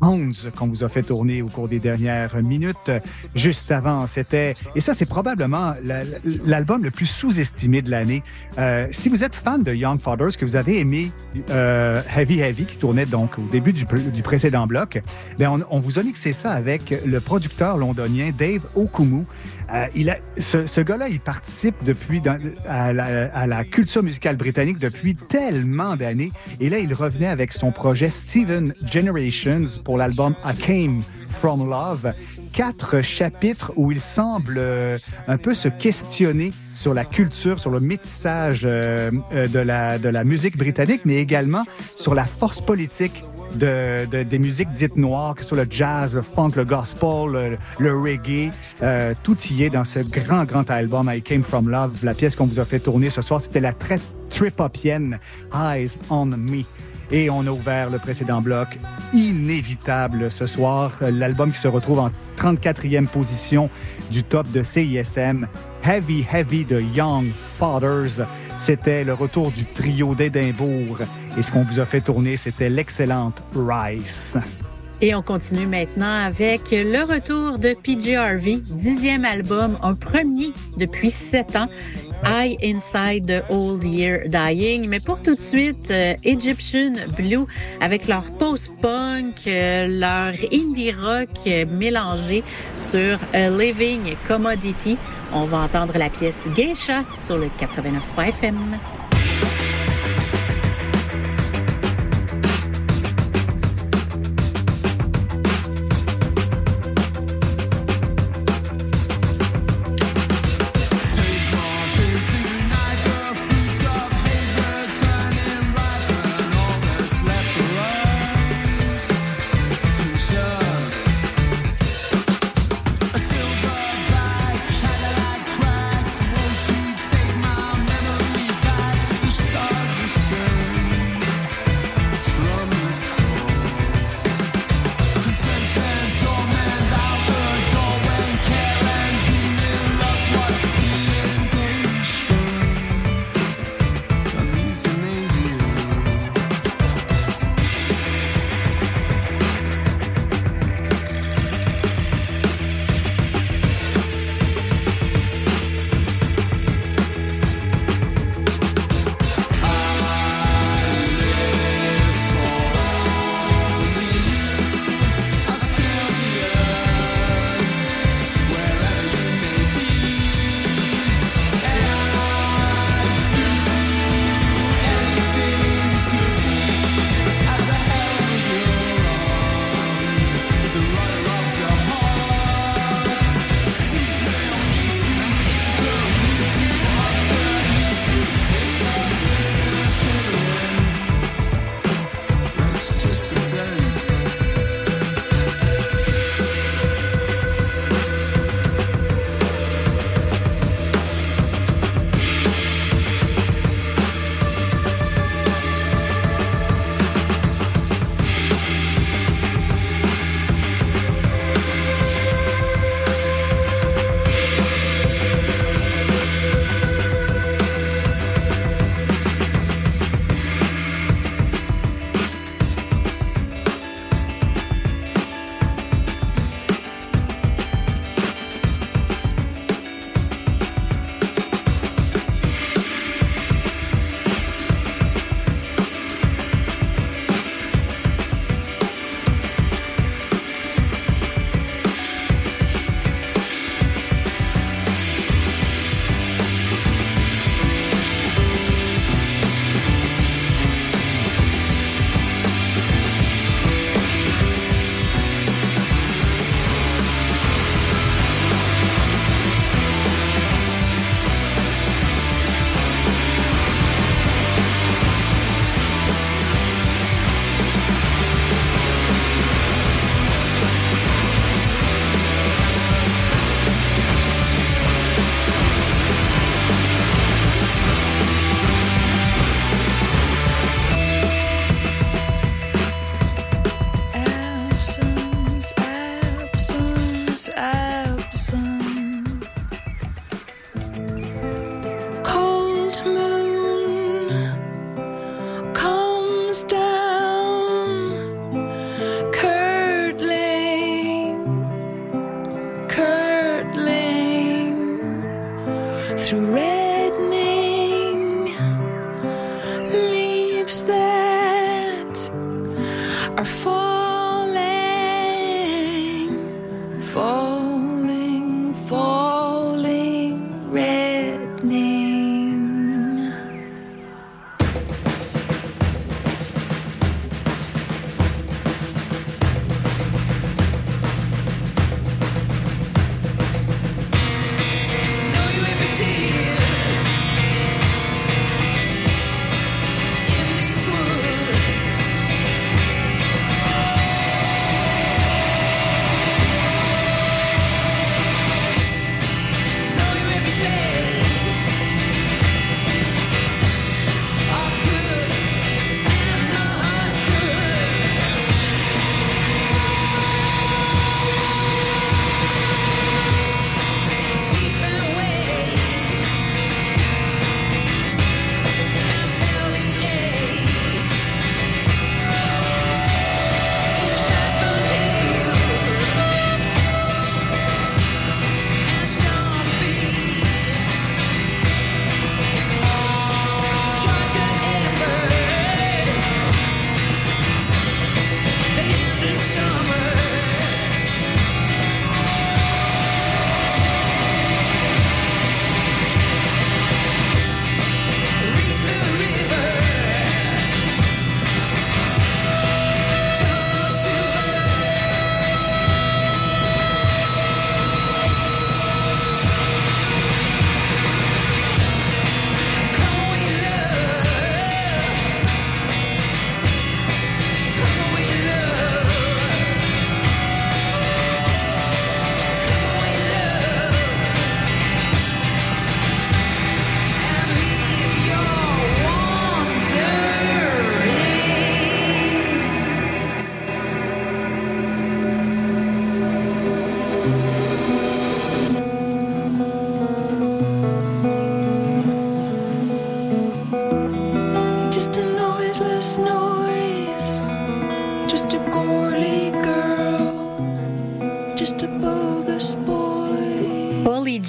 11 0.00 0.50
qu'on 0.56 0.66
vous 0.66 0.84
a 0.84 0.88
fait 0.88 1.02
tourner 1.02 1.42
au 1.42 1.46
cours 1.46 1.68
des 1.68 1.78
dernières 1.78 2.42
minutes. 2.42 2.90
Juste 3.34 3.70
avant, 3.70 4.06
c'était... 4.06 4.54
Et 4.74 4.80
ça, 4.80 4.94
c'est 4.94 5.08
probablement 5.08 5.72
la- 5.84 6.02
l'album 6.44 6.82
le 6.82 6.90
plus 6.90 7.06
sous-estimé 7.06 7.82
de 7.82 7.90
l'année. 7.90 8.22
Euh, 8.58 8.86
si 8.90 9.08
vous 9.08 9.24
êtes 9.24 9.34
fan 9.34 9.62
de 9.62 9.72
Young 9.74 10.00
Fathers, 10.00 10.36
que 10.36 10.44
vous 10.44 10.56
avez 10.56 10.78
aimé 10.80 11.10
euh, 11.50 12.00
Heavy 12.16 12.40
Heavy, 12.40 12.64
qui 12.66 12.76
tournait 12.76 13.06
donc 13.06 13.38
au 13.38 13.42
début 13.50 13.72
du, 13.72 13.84
pr- 13.84 14.10
du 14.10 14.22
précédent 14.22 14.66
bloc, 14.66 15.00
ben 15.38 15.48
on, 15.50 15.76
on 15.76 15.80
vous 15.80 15.98
a 15.98 16.02
mixé 16.02 16.32
ça 16.32 16.52
avec 16.52 16.94
le 17.04 17.20
producteur 17.20 17.76
londonien 17.76 18.30
Dave 18.36 18.62
Okumu. 18.74 19.24
Euh, 19.72 19.86
il 19.94 20.16
ce, 20.38 20.80
gars-là, 20.80 21.08
il 21.08 21.20
participe 21.20 21.76
depuis 21.84 22.20
à, 22.66 22.92
la, 22.92 23.64
culture 23.64 24.02
musicale 24.02 24.36
britannique 24.36 24.78
depuis 24.78 25.14
tellement 25.14 25.96
d'années. 25.96 26.32
Et 26.60 26.68
là, 26.68 26.78
il 26.78 26.92
revenait 26.92 27.28
avec 27.28 27.52
son 27.52 27.70
projet 27.70 28.10
Seven 28.10 28.74
Generations 28.84 29.80
pour 29.84 29.98
l'album 29.98 30.34
I 30.44 30.54
Came 30.56 31.02
From 31.28 31.68
Love. 31.68 32.12
Quatre 32.52 33.02
chapitres 33.02 33.72
où 33.76 33.92
il 33.92 34.00
semble 34.00 34.56
euh, 34.58 34.98
un 35.28 35.38
peu 35.38 35.54
se 35.54 35.68
questionner 35.68 36.52
sur 36.74 36.94
la 36.94 37.04
culture, 37.04 37.60
sur 37.60 37.70
le 37.70 37.78
métissage 37.78 38.62
euh, 38.64 39.10
de, 39.32 39.58
la, 39.58 39.98
de 39.98 40.08
la 40.08 40.24
musique 40.24 40.56
britannique, 40.56 41.02
mais 41.04 41.16
également 41.16 41.64
sur 41.96 42.14
la 42.14 42.24
force 42.24 42.60
politique 42.60 43.22
de, 43.56 44.06
de- 44.06 44.22
des 44.22 44.38
musiques 44.38 44.72
dites 44.74 44.96
noires, 44.96 45.34
que 45.34 45.42
ce 45.42 45.48
soit 45.50 45.64
le 45.64 45.70
jazz, 45.70 46.14
le 46.14 46.22
funk, 46.22 46.52
le 46.56 46.64
gospel, 46.64 47.32
le, 47.32 47.58
le 47.78 47.98
reggae. 48.00 48.50
Euh, 48.82 49.14
tout 49.22 49.36
y 49.50 49.64
est 49.64 49.70
dans 49.70 49.84
ce 49.84 50.00
grand, 50.00 50.44
grand 50.44 50.70
album 50.70 51.10
I 51.14 51.22
Came 51.22 51.42
From 51.42 51.68
Love. 51.68 51.92
La 52.02 52.14
pièce 52.14 52.36
qu'on 52.36 52.46
vous 52.46 52.60
a 52.60 52.64
fait 52.64 52.80
tourner 52.80 53.10
ce 53.10 53.22
soir, 53.22 53.40
c'était 53.42 53.60
la 53.60 53.72
très 53.72 53.98
trip-hopienne 54.30 55.18
Eyes 55.54 55.96
On 56.10 56.26
Me. 56.26 56.62
Et 57.12 57.28
on 57.28 57.40
a 57.44 57.50
ouvert 57.50 57.90
le 57.90 57.98
précédent 57.98 58.40
bloc, 58.40 58.68
inévitable 59.12 60.30
ce 60.30 60.46
soir, 60.46 60.92
l'album 61.00 61.50
qui 61.50 61.58
se 61.58 61.66
retrouve 61.66 61.98
en 61.98 62.10
34e 62.38 63.06
position 63.08 63.68
du 64.12 64.22
top 64.22 64.48
de 64.52 64.62
CISM, 64.62 65.46
Heavy 65.84 66.24
Heavy 66.32 66.64
de 66.64 66.80
Young 66.80 67.26
Fathers. 67.58 68.26
C'était 68.62 69.04
le 69.04 69.14
retour 69.14 69.50
du 69.50 69.64
trio 69.64 70.14
d'Édimbourg. 70.14 70.98
Et 71.38 71.42
ce 71.42 71.50
qu'on 71.50 71.64
vous 71.64 71.80
a 71.80 71.86
fait 71.86 72.02
tourner, 72.02 72.36
c'était 72.36 72.68
l'excellente 72.68 73.42
Rice. 73.56 74.36
Et 75.02 75.14
on 75.14 75.22
continue 75.22 75.66
maintenant 75.66 76.14
avec 76.14 76.70
le 76.72 77.02
retour 77.04 77.58
de 77.58 77.72
PJ 77.74 78.70
dixième 78.70 79.24
album, 79.24 79.78
un 79.82 79.94
premier 79.94 80.52
depuis 80.76 81.10
sept 81.10 81.56
ans. 81.56 81.68
Eye 82.24 82.58
Inside 82.62 83.26
the 83.26 83.50
Old 83.50 83.84
Year 83.84 84.28
Dying. 84.28 84.88
Mais 84.88 85.00
pour 85.00 85.22
tout 85.22 85.34
de 85.34 85.40
suite, 85.40 85.90
euh, 85.90 86.14
Egyptian 86.24 86.92
Blue 87.16 87.46
avec 87.80 88.08
leur 88.08 88.30
post-punk, 88.32 89.46
euh, 89.46 89.86
leur 89.88 90.34
indie 90.52 90.92
rock 90.92 91.30
euh, 91.46 91.64
mélangé 91.66 92.44
sur 92.74 93.18
Living 93.32 94.16
Commodity. 94.28 94.98
On 95.32 95.44
va 95.44 95.58
entendre 95.58 95.96
la 95.96 96.10
pièce 96.10 96.48
Geisha 96.54 97.04
sur 97.16 97.38
le 97.38 97.46
89.3 97.46 98.28
FM. 98.28 98.58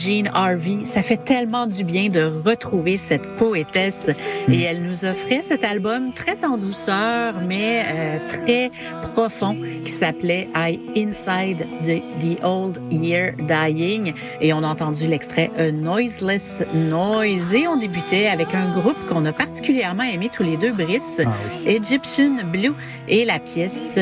Jean 0.02 0.32
Harvey, 0.34 0.86
ça 0.86 1.04
fait 1.04 1.24
tellement 1.24 1.68
du 1.68 1.84
bien 1.84 2.10
de 2.10 2.24
retrouver 2.24 2.98
cette 2.98 3.36
poétesse. 3.36 4.10
Et 4.50 4.64
elle 4.64 4.82
nous 4.82 5.06
offrait 5.06 5.42
cet 5.42 5.64
album 5.64 6.12
très 6.14 6.44
en 6.44 6.58
douceur 6.58 7.36
mais 7.48 7.84
euh, 7.86 8.18
très 8.28 8.72
profond 9.14 9.56
qui 9.86 9.92
s'appelait 9.92 10.48
I 10.56 10.80
Inside 10.96 11.68
the, 11.84 12.02
the 12.20 12.44
Old 12.44 12.80
Year 12.90 13.34
Dying. 13.38 14.14
Et 14.40 14.54
on 14.54 14.64
a 14.64 14.68
entendu 14.68 15.08
l'extrait 15.08 15.52
A 15.58 15.72
Noiseless 15.72 16.64
Noise. 16.74 17.54
Et 17.54 17.68
on 17.68 17.78
débutait 17.78 18.28
avec 18.28 18.56
un 18.56 18.74
groupe 18.74 18.98
qu'on 19.08 19.26
a 19.26 19.34
particulièrement 19.34 20.04
aimé 20.04 20.30
tous 20.36 20.44
les 20.44 20.58
deux, 20.58 20.72
Brice, 20.72 21.22
Egyptian 21.66 22.38
Blue. 22.52 22.74
Et 23.08 23.24
la 23.26 23.40
pièce 23.40 24.00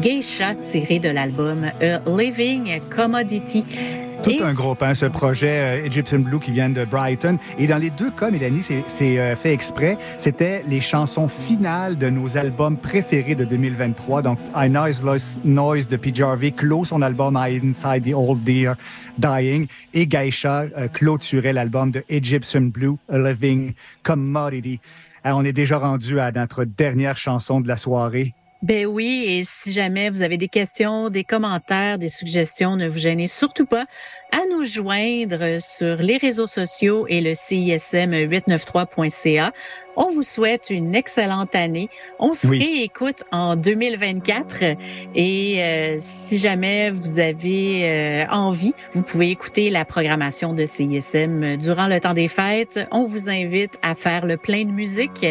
Geisha 0.00 0.54
tirée 0.54 0.98
de 0.98 1.10
l'album 1.10 1.64
A 1.64 2.00
Living 2.06 2.80
Commodity. 2.88 3.64
Tout 4.22 4.30
Et 4.30 4.40
un 4.40 4.54
groupe, 4.54 4.82
hein, 4.82 4.94
ce 4.94 5.06
projet 5.06 5.80
euh, 5.80 5.84
Egyptian 5.84 6.20
Blue 6.20 6.38
qui 6.38 6.52
vient 6.52 6.70
de 6.70 6.84
Brighton. 6.84 7.38
Et 7.58 7.66
dans 7.66 7.78
les 7.78 7.90
deux 7.90 8.10
cas, 8.10 8.30
Mélanie, 8.30 8.62
c'est 8.62 8.84
c'est, 8.86 9.18
euh, 9.18 9.34
fait 9.34 9.52
exprès. 9.52 9.98
C'était 10.18 10.62
les 10.68 10.80
chansons 10.80 11.26
finales 11.26 11.98
de 11.98 12.08
nos 12.08 12.36
albums 12.36 12.76
préférés 12.76 13.34
de 13.34 13.44
2023. 13.44 14.22
Donc, 14.22 14.38
I 14.54 14.68
Noiseless 14.68 15.40
Noise 15.42 15.88
de 15.88 15.96
P. 15.96 16.12
Jarvey 16.14 16.52
clôt 16.52 16.84
son 16.84 17.02
album 17.02 17.36
I 17.36 17.60
Inside 17.64 18.04
the 18.04 18.14
Old 18.14 18.44
Deer 18.44 18.74
Dying. 19.18 19.66
Et 19.92 20.06
Geisha 20.06 20.66
euh, 20.76 20.86
clôturait 20.86 21.52
l'album 21.52 21.90
de 21.90 22.04
Egyptian 22.08 22.62
Blue, 22.62 22.98
A 23.08 23.18
Living 23.18 23.72
Commodity. 24.04 24.78
Euh, 25.26 25.32
on 25.34 25.44
est 25.44 25.52
déjà 25.52 25.78
rendu 25.78 26.20
à 26.20 26.30
notre 26.30 26.64
dernière 26.64 27.16
chanson 27.16 27.60
de 27.60 27.66
la 27.66 27.76
soirée. 27.76 28.34
Ben 28.62 28.86
oui, 28.86 29.24
et 29.26 29.42
si 29.42 29.72
jamais 29.72 30.08
vous 30.08 30.22
avez 30.22 30.36
des 30.36 30.48
questions, 30.48 31.10
des 31.10 31.24
commentaires, 31.24 31.98
des 31.98 32.08
suggestions, 32.08 32.76
ne 32.76 32.86
vous 32.86 32.98
gênez 32.98 33.26
surtout 33.26 33.66
pas 33.66 33.86
à 34.32 34.40
nous 34.50 34.64
joindre 34.64 35.60
sur 35.60 35.96
les 35.96 36.16
réseaux 36.16 36.46
sociaux 36.46 37.06
et 37.08 37.20
le 37.20 37.32
CISM893.ca. 37.32 39.52
On 39.94 40.08
vous 40.08 40.22
souhaite 40.22 40.70
une 40.70 40.94
excellente 40.94 41.54
année. 41.54 41.90
On 42.18 42.32
se 42.32 42.46
Oui. 42.46 42.58
réécoute 42.60 43.24
en 43.30 43.56
2024 43.56 44.62
et 45.14 45.62
euh, 45.62 45.96
si 45.98 46.38
jamais 46.38 46.90
vous 46.90 47.20
avez 47.20 47.90
euh, 47.90 48.24
envie, 48.30 48.72
vous 48.94 49.02
pouvez 49.02 49.28
écouter 49.28 49.68
la 49.68 49.84
programmation 49.84 50.54
de 50.54 50.64
CISM 50.64 51.58
durant 51.58 51.88
le 51.88 52.00
temps 52.00 52.14
des 52.14 52.28
fêtes. 52.28 52.80
On 52.90 53.04
vous 53.04 53.28
invite 53.28 53.78
à 53.82 53.94
faire 53.94 54.24
le 54.24 54.38
plein 54.38 54.64
de 54.64 54.70
musique 54.70 55.26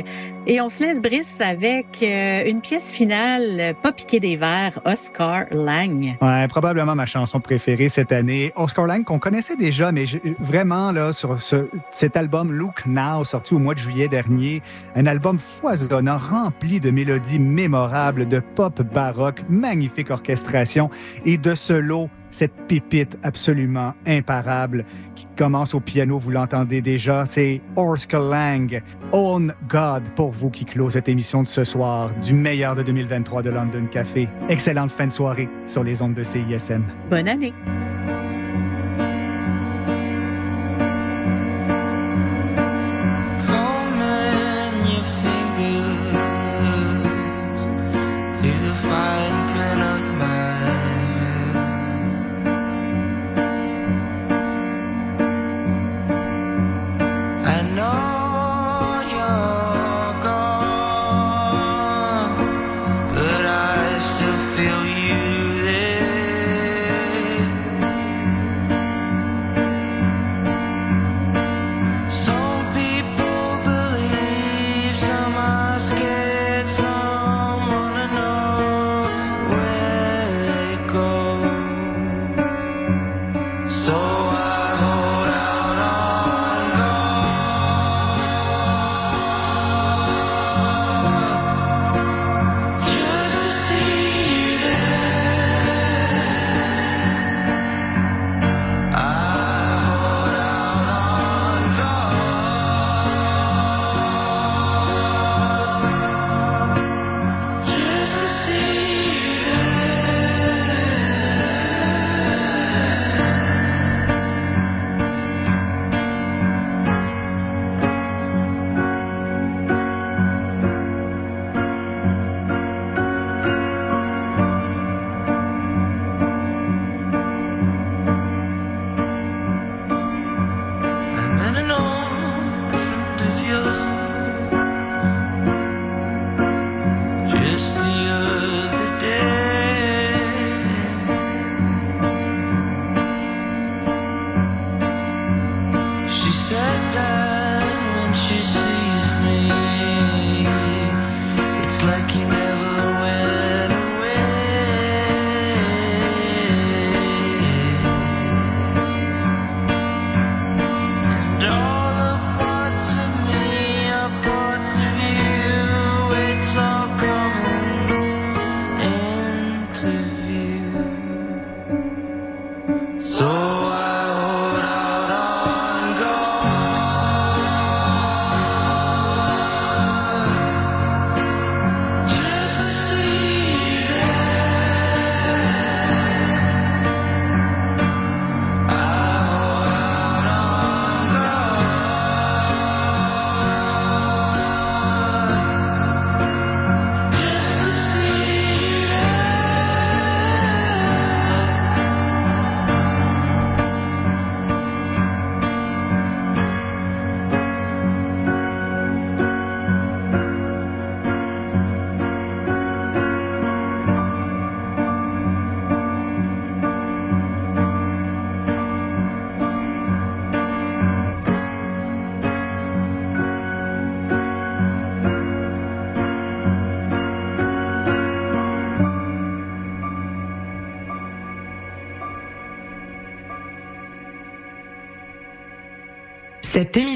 et 0.45 0.61
on 0.61 0.69
se 0.69 0.83
laisse 0.83 1.01
Brice 1.01 1.41
avec 1.41 2.03
euh, 2.03 2.43
une 2.45 2.61
pièce 2.61 2.91
finale, 2.91 3.73
Pas 3.81 3.93
piqué 3.93 4.19
des 4.19 4.35
verres, 4.35 4.79
Oscar 4.85 5.45
Lang. 5.49 6.17
Ouais, 6.21 6.47
probablement 6.47 6.93
ma 6.93 7.07
chanson 7.07 7.39
préférée 7.39 7.89
cette 7.89 8.11
année. 8.11 8.51
Oscar 8.55 8.85
Qu'on 9.05 9.19
connaissait 9.19 9.55
déjà, 9.55 9.91
mais 9.93 10.03
vraiment, 10.39 10.91
là, 10.91 11.13
sur 11.13 11.41
ce, 11.41 11.67
cet 11.91 12.17
album 12.17 12.51
Look 12.51 12.85
Now, 12.85 13.23
sorti 13.23 13.53
au 13.53 13.59
mois 13.59 13.73
de 13.73 13.79
juillet 13.79 14.09
dernier, 14.09 14.61
un 14.95 15.05
album 15.05 15.39
foisonnant, 15.39 16.17
rempli 16.17 16.81
de 16.81 16.91
mélodies 16.91 17.39
mémorables, 17.39 18.27
de 18.27 18.39
pop 18.39 18.81
baroque, 18.81 19.43
magnifique 19.47 20.11
orchestration 20.11 20.89
et 21.25 21.37
de 21.37 21.55
solo, 21.55 22.09
cette 22.31 22.53
pépite 22.67 23.17
absolument 23.23 23.93
imparable 24.05 24.85
qui 25.15 25.25
commence 25.37 25.73
au 25.73 25.79
piano, 25.79 26.19
vous 26.19 26.31
l'entendez 26.31 26.81
déjà, 26.81 27.25
c'est 27.25 27.61
Oscar 27.77 28.21
Lang, 28.21 28.81
On 29.13 29.47
God 29.69 30.03
pour 30.15 30.31
vous 30.31 30.49
qui 30.49 30.65
clôt 30.65 30.89
cette 30.89 31.07
émission 31.07 31.43
de 31.43 31.47
ce 31.47 31.63
soir, 31.63 32.11
du 32.21 32.33
meilleur 32.33 32.75
de 32.75 32.83
2023 32.83 33.41
de 33.41 33.49
London 33.51 33.85
Café. 33.89 34.27
Excellente 34.49 34.91
fin 34.91 35.07
de 35.07 35.13
soirée 35.13 35.49
sur 35.65 35.83
les 35.83 36.01
ondes 36.01 36.13
de 36.13 36.23
CISM. 36.23 36.83
Bonne 37.09 37.27
année. 37.27 37.53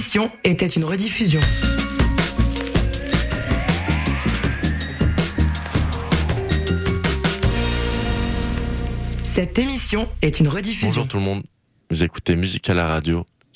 émission 0.05 0.31
était 0.43 0.67
une 0.67 0.85
rediffusion. 0.85 1.41
Cette 9.23 9.57
émission 9.57 10.07
est 10.21 10.39
une 10.39 10.47
rediffusion. 10.47 10.89
Bonjour 10.89 11.07
tout 11.07 11.17
le 11.17 11.23
monde. 11.23 11.43
Vous 11.89 12.03
écoutez 12.03 12.35
Musique 12.35 12.69
à 12.69 12.75
la 12.75 12.87
radio 12.87 13.25